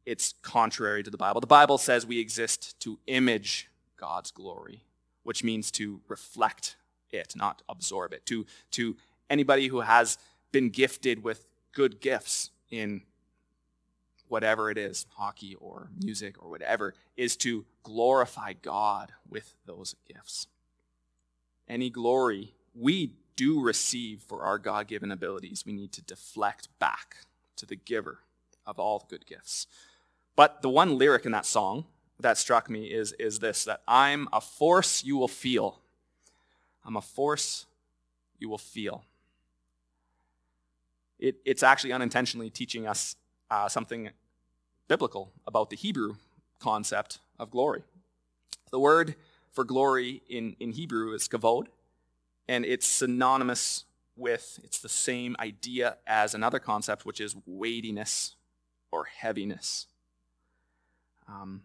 it's 0.05 0.33
contrary 0.41 1.03
to 1.03 1.09
the 1.09 1.17
Bible. 1.17 1.41
The 1.41 1.47
Bible 1.47 1.77
says 1.77 2.05
we 2.05 2.19
exist 2.19 2.79
to 2.81 2.99
image 3.07 3.69
God's 3.97 4.31
glory, 4.31 4.83
which 5.23 5.43
means 5.43 5.71
to 5.71 6.01
reflect 6.07 6.75
it, 7.11 7.33
not 7.35 7.61
absorb 7.67 8.13
it. 8.13 8.25
To, 8.27 8.45
to 8.71 8.95
anybody 9.29 9.67
who 9.67 9.81
has 9.81 10.17
been 10.51 10.69
gifted 10.69 11.23
with 11.23 11.47
good 11.73 11.99
gifts 11.99 12.51
in 12.69 13.01
whatever 14.27 14.71
it 14.71 14.77
is, 14.77 15.05
hockey 15.15 15.55
or 15.55 15.89
music 16.01 16.41
or 16.41 16.49
whatever, 16.49 16.93
is 17.15 17.35
to 17.37 17.65
glorify 17.83 18.53
God 18.53 19.11
with 19.29 19.55
those 19.65 19.95
gifts. 20.07 20.47
Any 21.67 21.89
glory 21.89 22.53
we 22.73 23.13
do 23.35 23.61
receive 23.61 24.21
for 24.21 24.43
our 24.43 24.57
God 24.57 24.87
given 24.87 25.11
abilities, 25.11 25.63
we 25.65 25.73
need 25.73 25.91
to 25.93 26.01
deflect 26.01 26.67
back 26.79 27.17
to 27.57 27.65
the 27.65 27.75
giver 27.75 28.19
of 28.65 28.79
all 28.79 29.05
good 29.09 29.25
gifts. 29.25 29.67
But 30.35 30.61
the 30.61 30.69
one 30.69 30.97
lyric 30.97 31.25
in 31.25 31.31
that 31.31 31.45
song 31.45 31.85
that 32.19 32.37
struck 32.37 32.69
me 32.69 32.85
is, 32.85 33.13
is 33.13 33.39
this 33.39 33.65
that 33.65 33.81
I'm 33.87 34.27
a 34.31 34.41
force 34.41 35.03
you 35.03 35.17
will 35.17 35.27
feel. 35.27 35.79
I'm 36.83 36.95
a 36.95 37.01
force 37.01 37.65
you 38.39 38.49
will 38.49 38.57
feel. 38.57 39.03
It, 41.19 41.37
it's 41.45 41.63
actually 41.63 41.93
unintentionally 41.93 42.49
teaching 42.49 42.87
us 42.87 43.15
uh, 43.49 43.69
something 43.69 44.09
biblical 44.87 45.31
about 45.47 45.69
the 45.69 45.75
Hebrew 45.75 46.15
concept 46.59 47.19
of 47.39 47.49
glory. 47.49 47.83
The 48.71 48.79
word 48.79 49.15
for 49.51 49.63
glory 49.63 50.21
in, 50.29 50.55
in 50.59 50.73
Hebrew 50.73 51.13
is 51.13 51.27
kavod, 51.27 51.67
and 52.47 52.65
it's 52.65 52.85
synonymous 52.85 53.85
with, 54.17 54.59
it's 54.63 54.79
the 54.79 54.89
same 54.89 55.35
idea 55.39 55.97
as 56.05 56.33
another 56.33 56.59
concept, 56.59 57.05
which 57.05 57.21
is 57.21 57.35
weightiness 57.45 58.35
or 58.91 59.05
heaviness. 59.05 59.87
Um, 61.27 61.63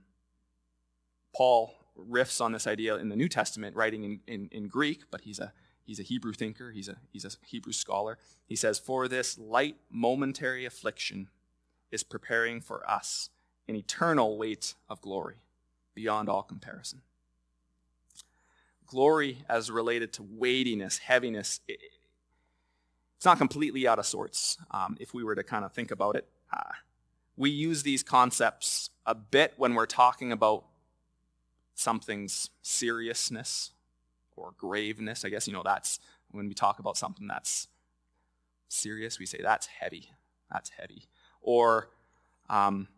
Paul 1.35 1.75
riffs 1.99 2.41
on 2.41 2.53
this 2.53 2.67
idea 2.67 2.97
in 2.97 3.09
the 3.09 3.17
New 3.17 3.29
Testament, 3.29 3.77
writing 3.77 4.05
in, 4.05 4.21
in, 4.27 4.49
in 4.53 4.69
Greek, 4.69 5.05
but 5.11 5.23
he's 5.23 5.39
a, 5.39 5.53
he's 5.85 6.01
a 6.01 6.03
Hebrew 6.03 6.33
thinker, 6.33 6.71
he's 6.71 6.89
a, 6.89 6.97
he's 7.13 7.25
a 7.25 7.31
Hebrew 7.47 7.73
scholar. 7.73 8.19
He 8.47 8.57
says, 8.57 8.79
For 8.79 9.09
this 9.09 9.39
light 9.39 9.77
momentary 9.91 10.65
affliction 10.65 11.29
is 11.91 12.03
preparing 12.03 12.61
for 12.61 12.89
us 12.89 13.31
an 13.69 13.77
eternal 13.77 14.37
weight 14.39 14.75
of 14.89 15.01
glory 15.01 15.37
beyond 15.95 16.29
all 16.29 16.43
comparison. 16.43 17.03
glory 18.87 19.45
as 19.49 19.71
related 19.71 20.13
to 20.15 20.23
weightiness, 20.23 20.99
heaviness, 20.99 21.61
it, 21.69 21.81
it's 23.17 23.25
not 23.27 23.39
completely 23.39 23.87
out 23.87 23.99
of 23.99 24.07
sorts 24.07 24.59
um, 24.71 24.97
if 25.01 25.15
we 25.15 25.23
were 25.23 25.35
to 25.35 25.45
kind 25.45 25.65
of 25.65 25.73
think 25.73 25.91
about 25.91 26.17
it. 26.17 26.27
Uh, 26.53 26.73
we 27.41 27.49
use 27.49 27.83
these 27.83 28.03
concepts 28.03 28.91
a 29.07 29.15
bit 29.15 29.55
when 29.57 29.75
we're 29.75 29.87
talking 29.87 30.31
about 30.31 30.67
something's 31.75 32.51
seriousness 32.61 33.73
or 34.37 34.53
graveness. 34.59 35.25
I 35.25 35.31
guess, 35.31 35.47
you 35.47 35.55
know, 35.55 35.63
that's 35.65 36.01
when 36.31 36.49
we 36.49 36.53
talk 36.53 36.81
about 36.81 36.99
something 36.99 37.27
that's 37.27 37.69
serious, 38.69 39.19
we 39.19 39.25
say 39.25 39.41
that's 39.43 39.67
heavy. 39.67 40.11
That's 40.53 40.69
heavy. 40.69 41.05
Or, 41.41 41.89
um, 42.51 42.89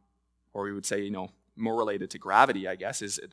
or 0.52 0.64
we 0.64 0.72
would 0.72 0.87
say, 0.87 1.02
you 1.02 1.12
know, 1.12 1.31
more 1.55 1.76
related 1.76 2.11
to 2.11 2.18
gravity, 2.18 2.66
I 2.66 2.74
guess, 2.74 3.00
is 3.00 3.18
it, 3.18 3.31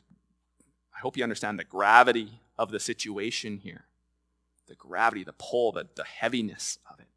I 0.95 0.99
hope 0.99 1.17
you 1.17 1.23
understand 1.23 1.57
the 1.57 1.63
gravity 1.63 2.39
of 2.55 2.69
the 2.69 2.79
situation 2.79 3.57
here. 3.57 3.85
The 4.67 4.75
gravity, 4.75 5.23
the 5.23 5.33
pull, 5.33 5.71
the, 5.71 5.87
the 5.95 6.03
heaviness 6.03 6.77
of 6.87 6.99
it. 6.99 7.08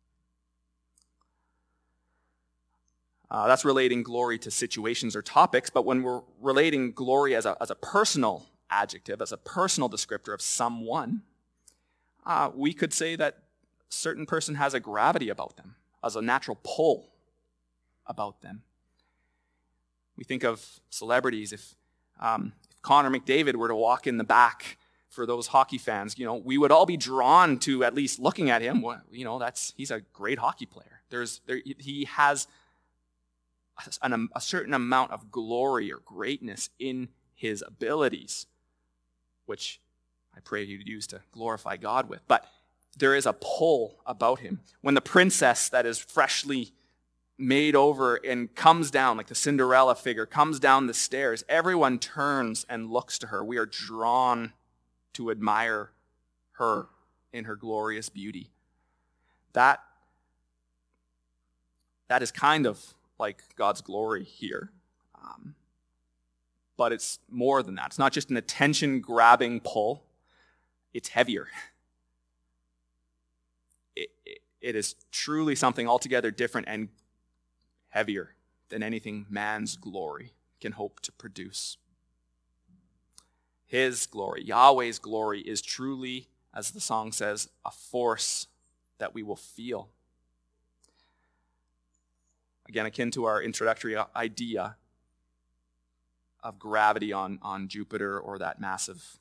Uh, 3.33 3.47
that's 3.47 3.65
relating 3.65 4.03
glory 4.03 4.39
to 4.39 4.51
situations 4.51 5.17
or 5.17 5.23
topics, 5.23 5.71
but 5.71 5.87
when 5.87 6.03
we're 6.03 6.21
relating 6.43 6.93
glory 6.93 7.35
as 7.35 7.47
a, 7.47 7.57
as 7.63 7.71
a 7.71 7.75
personal 7.75 8.45
adjective, 8.69 9.23
as 9.23 9.33
a 9.33 9.39
personal 9.39 9.89
descriptor 9.89 10.35
of 10.35 10.43
someone, 10.43 11.23
uh, 12.27 12.51
we 12.55 12.75
could 12.75 12.93
say 12.93 13.17
that 13.17 13.39
certain 13.89 14.27
person 14.27 14.57
has 14.57 14.75
a 14.75 14.81
gravity 14.81 15.31
about 15.31 15.57
them, 15.57 15.77
as 16.05 16.15
a 16.15 16.21
natural 16.21 16.59
pull 16.63 17.09
about 18.07 18.43
them. 18.43 18.61
We 20.15 20.25
think 20.25 20.45
of 20.45 20.81
celebrities. 20.91 21.55
If, 21.55 21.75
um, 22.21 22.53
if 22.71 22.83
Connor 22.83 23.11
McDavid 23.11 23.57
were 23.57 23.69
to 23.69 23.75
walk 23.75 24.07
in 24.07 24.19
the 24.19 24.25
back 24.25 24.77
for 25.09 25.25
those 25.25 25.47
hockey 25.47 25.79
fans, 25.79 26.19
you 26.19 26.27
know, 26.27 26.35
we 26.35 26.59
would 26.59 26.71
all 26.71 26.85
be 26.85 26.99
drawn 26.99 27.59
to 27.61 27.83
at 27.83 27.95
least 27.95 28.19
looking 28.19 28.51
at 28.51 28.61
him. 28.61 28.83
Well, 28.83 29.01
you 29.11 29.25
know, 29.25 29.39
that's 29.39 29.73
he's 29.75 29.91
a 29.91 30.01
great 30.13 30.39
hockey 30.39 30.67
player. 30.67 31.01
There's 31.09 31.41
there, 31.47 31.63
he 31.65 32.05
has 32.05 32.47
an, 34.03 34.29
a 34.35 34.41
certain 34.41 34.75
amount 34.75 35.13
of 35.13 35.31
glory 35.31 35.93
or 35.93 36.01
greatness 36.05 36.71
in 36.79 37.09
his 37.35 37.63
abilities, 37.67 38.47
which 39.47 39.81
I 40.37 40.41
pray 40.41 40.63
you'd 40.63 40.89
use 40.89 41.07
to 41.09 41.21
glorify 41.33 41.77
God 41.77 42.09
with. 42.09 42.21
But 42.29 42.47
there 42.97 43.15
is 43.15 43.27
a 43.27 43.33
pull 43.33 44.01
about 44.07 44.41
him. 44.41 44.61
When 44.81 44.95
the 44.95 45.01
princess 45.01 45.69
that 45.71 45.87
is 45.87 45.99
freshly 45.99 46.73
made 47.39 47.75
over 47.75 48.17
and 48.17 48.55
comes 48.55 48.91
down, 48.91 49.17
like 49.17 49.27
the 49.27 49.35
Cinderella 49.35 49.95
figure, 49.95 50.27
comes 50.27 50.61
down 50.61 50.87
the 50.87 50.95
stairs, 50.95 51.43
everyone 51.49 51.99
turns 51.99 52.65
and 52.69 52.91
looks 52.91 53.19
to 53.19 53.29
her. 53.29 53.45
We 53.45 53.57
are 53.57 53.67
drawn 53.67 54.53
to 55.15 55.31
admire 55.31 55.91
her 56.53 56.89
in 57.33 57.45
her 57.45 57.57
glorious 57.57 58.09
beauty. 58.09 58.51
That, 59.55 59.81
that 62.09 62.23
is 62.23 62.31
kind 62.31 62.67
of 62.67 62.95
like 63.19 63.43
God's 63.57 63.81
glory 63.81 64.25
here. 64.25 64.71
Um, 65.15 65.55
but 66.77 66.93
it's 66.93 67.19
more 67.31 67.63
than 67.63 67.77
that. 67.77 67.87
It's 67.87 67.99
not 67.99 68.13
just 68.13 68.31
an 68.31 68.37
attention 68.37 69.01
grabbing 69.01 69.61
pull, 69.61 70.05
it's 70.93 71.09
heavier. 71.09 71.49
It, 73.95 74.09
it, 74.25 74.39
it 74.61 74.75
is 74.75 74.95
truly 75.11 75.55
something 75.55 75.87
altogether 75.87 76.31
different 76.31 76.67
and 76.69 76.89
heavier 77.91 78.35
than 78.71 78.83
anything 78.83 79.27
man's 79.29 79.77
glory 79.77 80.33
can 80.61 80.73
hope 80.73 81.01
to 81.01 81.13
produce. 81.13 81.77
His 83.67 84.07
glory, 84.07 84.45
Yahweh's 84.45 84.99
glory, 84.99 85.41
is 85.41 85.63
truly, 85.63 86.29
as 86.55 86.71
the 86.71 86.81
song 86.81 87.13
says, 87.13 87.49
a 87.65 87.71
force 87.71 88.47
that 88.99 89.15
we 89.15 89.23
will 89.23 89.37
feel. 89.37 89.89
Again, 92.69 92.87
akin 92.87 93.11
to 93.13 93.25
our 93.25 93.43
introductory 93.43 93.97
idea 94.15 94.77
of 96.43 96.59
gravity 96.59 97.13
on, 97.13 97.39
on 97.43 97.69
Jupiter 97.69 98.19
or 98.19 98.39
that 98.39 98.61
massive 98.61 99.19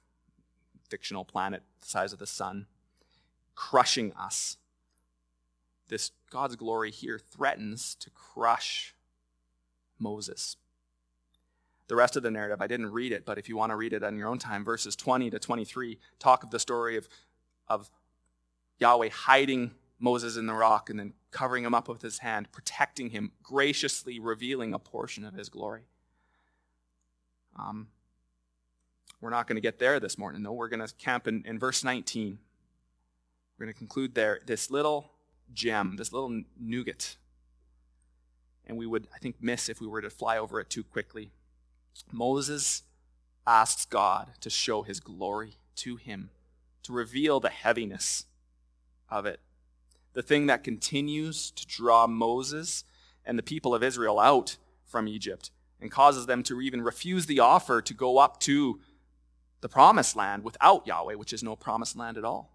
fictional 0.90 1.24
planet 1.24 1.64
the 1.82 1.88
size 1.88 2.14
of 2.14 2.20
the 2.20 2.28
sun, 2.28 2.68
crushing 3.56 4.14
us. 4.14 4.58
This 5.88 6.12
God's 6.30 6.56
glory 6.56 6.92
here 6.92 7.20
threatens 7.20 7.96
to 7.96 8.10
crush 8.12 8.96
Moses. 10.00 10.58
The 11.88 11.96
rest 11.96 12.16
of 12.16 12.24
the 12.24 12.32
narrative, 12.32 12.62
I 12.62 12.68
didn't 12.68 12.92
read 12.92 13.12
it, 13.12 13.26
but 13.26 13.38
if 13.38 13.50
you 13.50 13.58
want 13.58 13.72
to 13.72 13.76
read 13.76 13.94
it 13.94 14.04
on 14.04 14.18
your 14.18 14.30
own 14.30 14.40
time, 14.40 14.64
verses 14.64 14.96
20 14.96 15.30
to 15.32 15.40
23 15.40 16.00
talk 16.20 16.44
of 16.44 16.50
the 16.50 16.60
story 16.60 16.96
of, 16.96 17.10
of 17.68 17.92
Yahweh 18.80 19.10
hiding 19.10 19.72
Moses 20.02 20.36
in 20.36 20.48
the 20.48 20.54
rock 20.54 20.90
and 20.90 21.00
then 21.00 21.14
covering 21.30 21.64
him 21.64 21.74
up 21.74 21.88
with 21.88 22.02
his 22.02 22.20
hand, 22.20 22.52
protecting 22.52 23.12
him, 23.12 23.32
graciously 23.44 24.20
revealing 24.20 24.74
a 24.74 24.80
portion 24.80 25.24
of 25.24 25.34
his 25.34 25.48
glory. 25.48 25.84
Um, 27.58 27.88
we're 29.22 29.30
not 29.30 29.48
going 29.48 29.56
to 29.56 29.62
get 29.62 29.78
there 29.78 30.00
this 30.00 30.18
morning, 30.18 30.42
though. 30.42 30.54
We're 30.54 30.70
going 30.70 30.86
to 30.86 30.94
camp 30.96 31.28
in, 31.28 31.44
in 31.46 31.60
verse 31.60 31.84
19. 31.84 32.40
We're 33.58 33.66
going 33.66 33.74
to 33.74 33.78
conclude 33.78 34.16
there. 34.16 34.42
This 34.46 34.72
little 34.72 35.12
gem, 35.54 35.96
this 35.98 36.12
little 36.12 36.42
nougat. 36.60 37.18
And 38.66 38.78
we 38.78 38.88
would, 38.88 39.08
I 39.14 39.20
think, 39.20 39.36
miss 39.40 39.70
if 39.70 39.80
we 39.80 39.88
were 39.88 40.02
to 40.02 40.10
fly 40.10 40.38
over 40.38 40.60
it 40.60 40.70
too 40.70 40.84
quickly. 40.84 41.30
Moses 42.12 42.84
asks 43.46 43.86
God 43.86 44.32
to 44.40 44.50
show 44.50 44.82
his 44.82 45.00
glory 45.00 45.58
to 45.76 45.98
him, 45.98 46.32
to 46.84 46.94
reveal 46.94 47.40
the 47.40 47.50
heaviness 47.50 48.26
of 49.10 49.26
it 49.26 49.40
the 50.14 50.22
thing 50.22 50.48
that 50.48 50.64
continues 50.64 51.52
to 51.52 51.66
draw 51.66 52.08
Moses 52.08 52.84
and 53.26 53.38
the 53.38 53.44
people 53.44 53.74
of 53.74 53.84
Israel 53.84 54.20
out 54.20 54.58
from 54.86 55.08
Egypt 55.08 55.52
and 55.80 55.90
causes 55.90 56.26
them 56.26 56.44
to 56.44 56.62
even 56.62 56.82
refuse 56.82 57.26
the 57.26 57.40
offer 57.40 57.82
to 57.82 57.94
go 57.94 58.18
up 58.18 58.40
to 58.42 58.80
the 59.62 59.70
promised 59.70 60.16
land 60.16 60.44
without 60.44 60.86
Yahweh, 60.86 61.16
which 61.16 61.34
is 61.34 61.44
no 61.44 61.56
promised 61.56 61.96
land 61.96 62.18
at 62.18 62.26
all. 62.26 62.52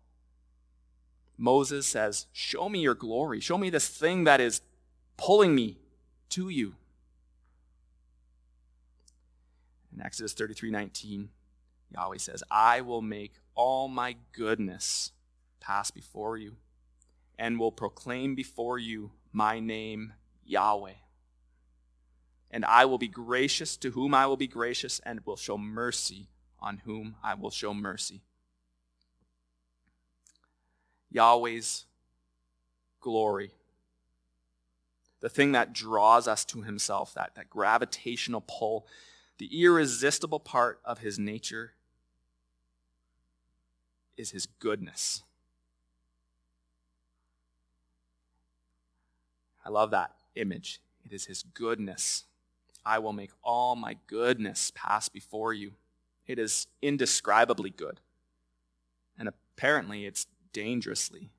Moses 1.39 1.87
says, 1.87 2.27
Show 2.33 2.69
me 2.69 2.81
your 2.81 2.95
glory. 2.95 3.41
Show 3.41 3.59
me 3.59 3.71
this 3.71 3.89
thing 3.89 4.25
that 4.25 4.41
is 4.41 4.61
pulling 5.17 5.55
me 5.55 5.79
to 6.31 6.49
you. 6.49 6.75
In 9.95 10.03
Exodus 10.03 10.33
33 10.35 10.71
19, 10.71 11.29
Yahweh 11.95 12.19
says, 12.19 12.43
I 12.51 12.81
will 12.81 13.03
make 13.03 13.35
all 13.55 13.89
my 13.89 14.17
goodness 14.33 15.13
pass 15.61 15.91
before 15.91 16.37
you 16.37 16.57
and 17.39 17.59
will 17.59 17.73
proclaim 17.73 18.35
before 18.35 18.79
you 18.79 19.13
my 19.33 19.61
name, 19.61 20.15
Yahweh. 20.45 20.95
And 22.51 22.65
I 22.65 22.85
will 22.85 22.99
be 22.99 23.09
gracious 23.09 23.77
to 23.79 23.91
whom 23.91 24.15
I 24.15 24.27
will 24.27 24.37
be 24.37 24.47
gracious, 24.47 25.01
and 25.05 25.21
will 25.25 25.37
show 25.37 25.59
mercy 25.59 26.29
on 26.61 26.79
whom 26.79 27.17
I 27.23 27.35
will 27.35 27.51
show 27.51 27.75
mercy. 27.75 28.23
Yahweh's 31.11 31.85
glory, 33.01 33.53
the 35.21 35.29
thing 35.29 35.53
that 35.53 35.73
draws 35.73 36.29
us 36.29 36.45
to 36.47 36.63
himself, 36.63 37.15
that, 37.15 37.35
that 37.35 37.51
gravitational 37.51 38.45
pull, 38.47 38.87
the 39.39 39.63
irresistible 39.63 40.41
part 40.41 40.81
of 40.85 40.99
his 40.99 41.19
nature 41.19 41.73
is 44.17 44.31
his 44.31 44.47
goodness. 44.47 45.23
I 49.67 49.71
love 49.71 49.91
that 49.91 50.13
image. 50.37 50.81
It 51.05 51.13
is 51.13 51.27
his 51.27 51.43
goodness. 51.43 52.25
I 52.85 53.01
will 53.01 53.13
make 53.13 53.33
all 53.43 53.75
my 53.75 53.97
goodness 54.07 54.71
pass 54.75 55.09
before 55.09 55.53
you. 55.53 55.73
It 56.27 56.39
is 56.39 56.69
indescribably 56.81 57.71
good. 57.71 58.01
And 59.19 59.29
apparently, 59.29 60.07
it's 60.07 60.29
dangerously. 60.53 61.31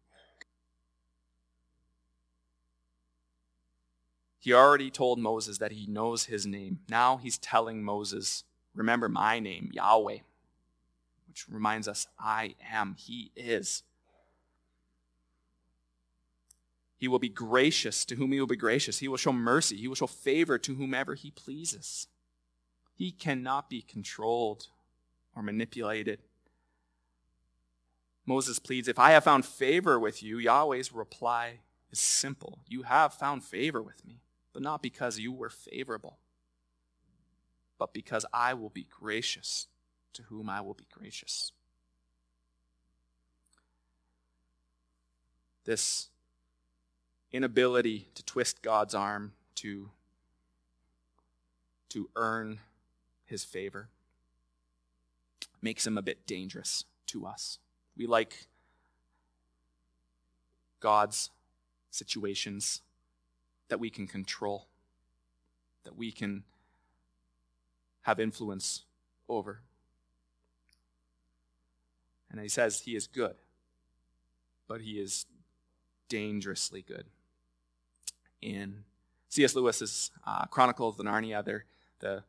He 4.40 4.54
already 4.54 4.92
told 4.92 5.20
Moses 5.20 5.58
that 5.60 5.72
he 5.72 5.88
knows 5.88 6.26
his 6.26 6.46
name. 6.46 6.80
Now 6.90 7.18
he's 7.18 7.38
telling 7.38 7.84
Moses, 7.84 8.44
Remember 8.76 9.10
my 9.10 9.40
name, 9.40 9.72
Yahweh, 9.74 10.20
which 11.28 11.46
reminds 11.50 11.88
us, 11.88 12.08
I 12.20 12.56
am, 12.72 12.96
he 12.98 13.32
is. 13.36 13.84
He 16.98 17.08
will 17.08 17.20
be 17.20 17.30
gracious 17.30 18.06
to 18.06 18.16
whom 18.16 18.32
he 18.32 18.40
will 18.40 18.48
be 18.48 18.56
gracious. 18.56 19.00
He 19.00 19.08
will 19.08 19.18
show 19.18 19.32
mercy. 19.32 19.78
He 19.78 19.88
will 19.88 19.96
show 19.96 20.08
favor 20.08 20.58
to 20.58 20.76
whomever 20.76 21.14
he 21.14 21.30
pleases. 21.30 22.08
He 22.96 23.12
cannot 23.12 23.70
be 23.70 23.84
controlled 23.84 24.68
or 25.36 25.44
manipulated. 25.44 26.20
Moses 28.26 28.58
pleads, 28.58 28.88
If 28.88 28.98
I 28.98 29.12
have 29.12 29.24
found 29.24 29.46
favor 29.46 30.00
with 30.00 30.24
you, 30.24 30.38
Yahweh's 30.38 30.92
reply 30.92 31.60
is 31.92 32.00
simple 32.00 32.60
You 32.68 32.84
have 32.84 33.14
found 33.14 33.44
favor 33.44 33.82
with 33.82 34.06
me, 34.06 34.22
but 34.52 34.64
not 34.64 34.82
because 34.82 35.20
you 35.20 35.32
were 35.32 35.50
favorable, 35.50 36.18
but 37.78 37.94
because 37.94 38.26
I 38.34 38.56
will 38.56 38.72
be 38.72 38.88
gracious 38.90 39.68
to 40.14 40.24
whom 40.24 40.50
I 40.50 40.62
will 40.62 40.74
be 40.74 40.88
gracious. 40.92 41.52
This 45.64 46.10
inability 47.32 48.08
to 48.16 48.24
twist 48.24 48.62
God's 48.62 48.96
arm 48.96 49.34
to, 49.56 49.90
to 51.90 52.10
earn 52.16 52.60
his 53.26 53.44
favor 53.44 53.90
makes 55.62 55.86
him 55.86 55.98
a 55.98 56.02
bit 56.02 56.26
dangerous 56.26 56.86
to 57.08 57.26
us. 57.26 57.60
We 57.98 58.06
like 58.06 58.48
God's 60.80 61.32
situations 61.90 62.82
that 63.70 63.80
we 63.80 63.90
can 63.90 64.08
control, 64.08 64.68
that 65.84 65.98
we 65.98 66.12
can 66.12 66.44
have 68.04 68.20
influence 68.20 68.84
over. 69.28 69.62
And 72.32 72.40
he 72.40 72.48
says 72.50 72.82
he 72.82 72.96
is 72.96 73.08
good, 73.08 73.36
but 74.68 74.82
he 74.82 75.00
is 75.00 75.26
dangerously 76.08 76.82
good. 76.82 77.06
In 78.42 78.84
C.S. 79.30 79.56
Lewis's 79.56 80.12
uh, 80.26 80.46
of 80.56 80.98
the 80.98 81.04
Narnia, 81.04 81.44
the, 82.00 82.24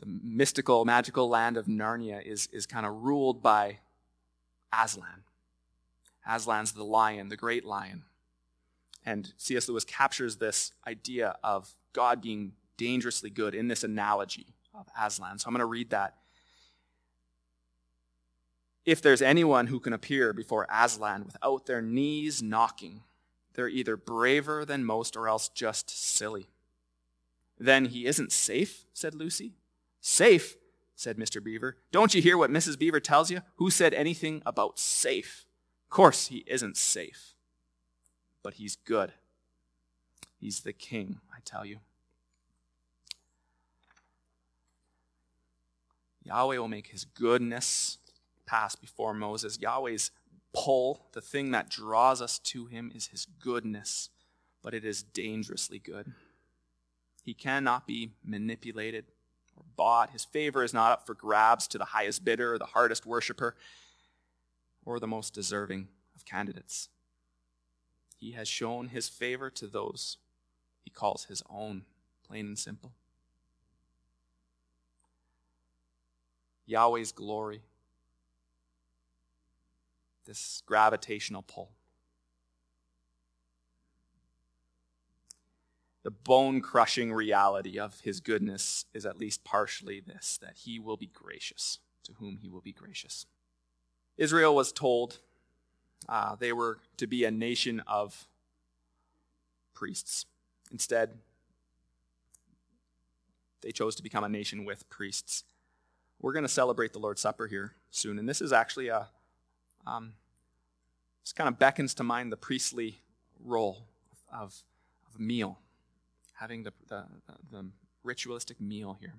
the 0.00 0.06
mystical, 0.06 0.84
magical 0.84 1.28
land 1.28 1.56
of 1.56 1.66
Narnia 1.66 2.24
is, 2.24 2.48
is 2.52 2.66
kind 2.66 2.86
of 2.86 3.02
ruled 3.02 3.42
by 3.42 3.78
Aslan. 4.72 5.24
Aslan's 6.26 6.72
the 6.72 6.84
lion, 6.84 7.28
the 7.28 7.36
great 7.36 7.64
lion. 7.64 8.04
And 9.04 9.32
C.S. 9.36 9.68
Lewis 9.68 9.84
captures 9.84 10.36
this 10.36 10.72
idea 10.86 11.36
of 11.42 11.74
God 11.92 12.22
being 12.22 12.52
dangerously 12.76 13.30
good 13.30 13.54
in 13.54 13.68
this 13.68 13.84
analogy 13.84 14.54
of 14.74 14.86
Aslan. 14.98 15.38
So 15.38 15.48
I'm 15.48 15.52
going 15.52 15.60
to 15.60 15.66
read 15.66 15.90
that. 15.90 16.16
If 18.84 19.02
there's 19.02 19.22
anyone 19.22 19.68
who 19.68 19.78
can 19.78 19.92
appear 19.92 20.32
before 20.32 20.66
Aslan 20.70 21.24
without 21.24 21.66
their 21.66 21.82
knees 21.82 22.42
knocking, 22.42 23.02
they're 23.54 23.68
either 23.68 23.96
braver 23.96 24.64
than 24.64 24.84
most 24.84 25.16
or 25.16 25.28
else 25.28 25.48
just 25.48 25.90
silly. 25.90 26.48
Then 27.58 27.86
he 27.86 28.06
isn't 28.06 28.32
safe, 28.32 28.86
said 28.92 29.14
Lucy. 29.14 29.54
Safe, 30.00 30.56
said 30.96 31.16
Mr. 31.16 31.42
Beaver. 31.42 31.76
Don't 31.90 32.14
you 32.14 32.22
hear 32.22 32.36
what 32.36 32.50
Mrs. 32.50 32.78
Beaver 32.78 33.00
tells 33.00 33.30
you? 33.30 33.42
Who 33.56 33.70
said 33.70 33.94
anything 33.94 34.42
about 34.44 34.78
safe? 34.78 35.46
Of 35.84 35.90
course, 35.90 36.28
he 36.28 36.44
isn't 36.46 36.76
safe, 36.76 37.34
but 38.42 38.54
he's 38.54 38.76
good. 38.76 39.12
He's 40.40 40.60
the 40.60 40.72
king, 40.72 41.20
I 41.32 41.38
tell 41.44 41.64
you. 41.64 41.78
Yahweh 46.24 46.58
will 46.58 46.68
make 46.68 46.88
his 46.88 47.04
goodness 47.04 47.98
pass 48.46 48.74
before 48.74 49.14
Moses. 49.14 49.60
Yahweh's 49.60 50.10
pull, 50.54 51.06
the 51.12 51.20
thing 51.20 51.50
that 51.52 51.70
draws 51.70 52.20
us 52.20 52.38
to 52.38 52.66
him, 52.66 52.92
is 52.94 53.08
his 53.08 53.26
goodness, 53.26 54.10
but 54.62 54.74
it 54.74 54.84
is 54.84 55.02
dangerously 55.02 55.78
good. 55.78 56.12
He 57.24 57.34
cannot 57.34 57.86
be 57.86 58.12
manipulated 58.24 59.06
or 59.56 59.64
bought. 59.76 60.10
His 60.10 60.24
favor 60.24 60.62
is 60.62 60.74
not 60.74 60.92
up 60.92 61.06
for 61.06 61.14
grabs 61.14 61.66
to 61.68 61.78
the 61.78 61.86
highest 61.86 62.24
bidder 62.24 62.54
or 62.54 62.58
the 62.58 62.66
hardest 62.66 63.06
worshiper 63.06 63.54
or 64.84 64.98
the 64.98 65.06
most 65.06 65.32
deserving 65.32 65.88
of 66.16 66.24
candidates. 66.24 66.88
He 68.16 68.32
has 68.32 68.48
shown 68.48 68.88
his 68.88 69.08
favor 69.08 69.50
to 69.50 69.66
those 69.66 70.18
he 70.82 70.90
calls 70.90 71.24
his 71.24 71.42
own, 71.48 71.84
plain 72.26 72.46
and 72.46 72.58
simple. 72.58 72.92
Yahweh's 76.66 77.12
glory, 77.12 77.62
this 80.24 80.62
gravitational 80.66 81.42
pull. 81.42 81.70
The 86.02 86.10
bone 86.10 86.60
crushing 86.60 87.12
reality 87.12 87.78
of 87.78 88.00
his 88.00 88.20
goodness 88.20 88.86
is 88.92 89.06
at 89.06 89.18
least 89.18 89.44
partially 89.44 90.00
this 90.00 90.38
that 90.38 90.56
he 90.64 90.78
will 90.78 90.96
be 90.96 91.10
gracious 91.12 91.78
to 92.04 92.12
whom 92.14 92.38
he 92.38 92.48
will 92.48 92.60
be 92.60 92.72
gracious. 92.72 93.26
Israel 94.16 94.54
was 94.54 94.72
told 94.72 95.18
uh, 96.08 96.34
they 96.34 96.52
were 96.52 96.78
to 96.96 97.06
be 97.06 97.24
a 97.24 97.30
nation 97.30 97.80
of 97.86 98.26
priests. 99.74 100.26
Instead, 100.72 101.18
they 103.60 103.70
chose 103.70 103.94
to 103.94 104.02
become 104.02 104.24
a 104.24 104.28
nation 104.28 104.64
with 104.64 104.88
priests 104.90 105.44
we're 106.22 106.32
going 106.32 106.44
to 106.44 106.48
celebrate 106.48 106.92
the 106.92 107.00
Lord's 107.00 107.20
Supper 107.20 107.48
here 107.48 107.74
soon. 107.90 108.18
And 108.18 108.28
this 108.28 108.40
is 108.40 108.52
actually 108.52 108.88
a, 108.88 109.08
um, 109.86 110.14
this 111.22 111.32
kind 111.32 111.48
of 111.48 111.58
beckons 111.58 111.94
to 111.94 112.02
mind 112.02 112.32
the 112.32 112.36
priestly 112.36 113.00
role 113.44 113.86
of, 114.32 114.62
of 115.08 115.16
a 115.18 115.22
meal, 115.22 115.58
having 116.34 116.62
the, 116.62 116.72
the, 116.88 117.04
the 117.50 117.66
ritualistic 118.02 118.60
meal 118.60 118.96
here. 119.00 119.14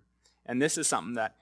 And 0.46 0.62
this 0.62 0.78
is 0.78 0.88
something 0.88 1.14
that 1.14 1.36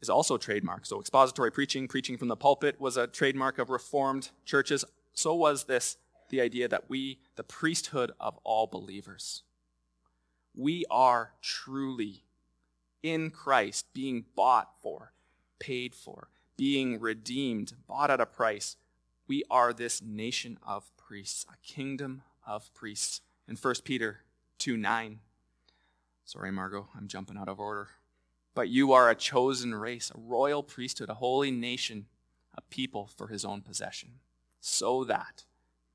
is 0.00 0.10
also 0.10 0.36
trademark. 0.36 0.86
So, 0.86 1.00
expository 1.00 1.50
preaching, 1.50 1.88
preaching 1.88 2.16
from 2.16 2.28
the 2.28 2.36
pulpit, 2.36 2.80
was 2.80 2.96
a 2.96 3.06
trademark 3.06 3.58
of 3.58 3.70
Reformed 3.70 4.30
churches. 4.44 4.84
So 5.12 5.34
was 5.34 5.64
this 5.64 5.96
the 6.30 6.40
idea 6.40 6.68
that 6.68 6.88
we, 6.88 7.20
the 7.36 7.44
priesthood 7.44 8.12
of 8.18 8.38
all 8.44 8.66
believers, 8.66 9.42
we 10.56 10.84
are 10.90 11.32
truly 11.42 12.24
in 13.02 13.30
Christ, 13.30 13.86
being 13.92 14.24
bought 14.34 14.70
for, 14.82 15.12
paid 15.58 15.94
for, 15.94 16.28
being 16.56 17.00
redeemed, 17.00 17.74
bought 17.86 18.10
at 18.10 18.20
a 18.20 18.26
price. 18.26 18.76
We 19.26 19.42
are 19.50 19.72
this 19.72 20.02
nation 20.02 20.58
of 20.66 20.90
priests, 20.96 21.46
a 21.48 21.56
kingdom 21.66 22.22
of 22.46 22.72
priests. 22.74 23.20
In 23.48 23.56
1 23.56 23.74
Peter 23.84 24.20
2 24.58 24.76
9. 24.76 25.20
Sorry, 26.24 26.50
Margot, 26.50 26.88
I'm 26.96 27.08
jumping 27.08 27.36
out 27.36 27.48
of 27.48 27.60
order. 27.60 27.88
But 28.54 28.68
you 28.68 28.92
are 28.92 29.10
a 29.10 29.14
chosen 29.14 29.74
race, 29.74 30.10
a 30.14 30.18
royal 30.18 30.62
priesthood, 30.62 31.10
a 31.10 31.14
holy 31.14 31.50
nation, 31.50 32.06
a 32.56 32.62
people 32.62 33.10
for 33.16 33.28
his 33.28 33.44
own 33.44 33.62
possession, 33.62 34.20
so 34.60 35.04
that 35.04 35.44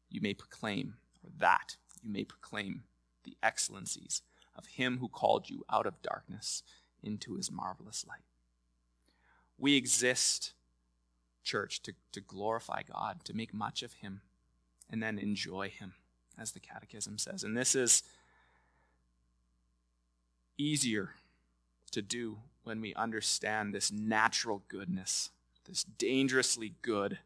you 0.09 0.19
may 0.21 0.33
proclaim, 0.33 0.95
or 1.23 1.31
that 1.39 1.77
you 2.03 2.11
may 2.11 2.25
proclaim 2.25 2.83
the 3.23 3.37
excellencies 3.41 4.21
of 4.55 4.67
him 4.67 4.97
who 4.97 5.07
called 5.07 5.49
you 5.49 5.63
out 5.71 5.85
of 5.85 6.01
darkness 6.01 6.63
into 7.01 7.35
his 7.35 7.51
marvelous 7.51 8.05
light. 8.07 8.28
We 9.59 9.75
exist, 9.75 10.53
church, 11.43 11.81
to, 11.83 11.93
to 12.13 12.21
glorify 12.21 12.83
God, 12.83 13.25
to 13.25 13.35
make 13.35 13.53
much 13.53 13.83
of 13.83 13.93
him, 13.93 14.21
and 14.89 15.03
then 15.03 15.19
enjoy 15.19 15.69
him, 15.69 15.93
as 16.37 16.53
the 16.53 16.59
Catechism 16.59 17.17
says. 17.17 17.43
And 17.43 17.57
this 17.57 17.75
is 17.75 18.03
easier 20.57 21.15
to 21.91 22.01
do 22.01 22.37
when 22.63 22.81
we 22.81 22.93
understand 22.95 23.73
this 23.73 23.91
natural 23.91 24.61
goodness, 24.67 25.31
this 25.65 25.83
dangerously 25.83 26.73
good 26.81 27.19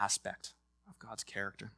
aspect 0.00 0.54
of 0.88 0.98
God's 0.98 1.24
character. 1.24 1.72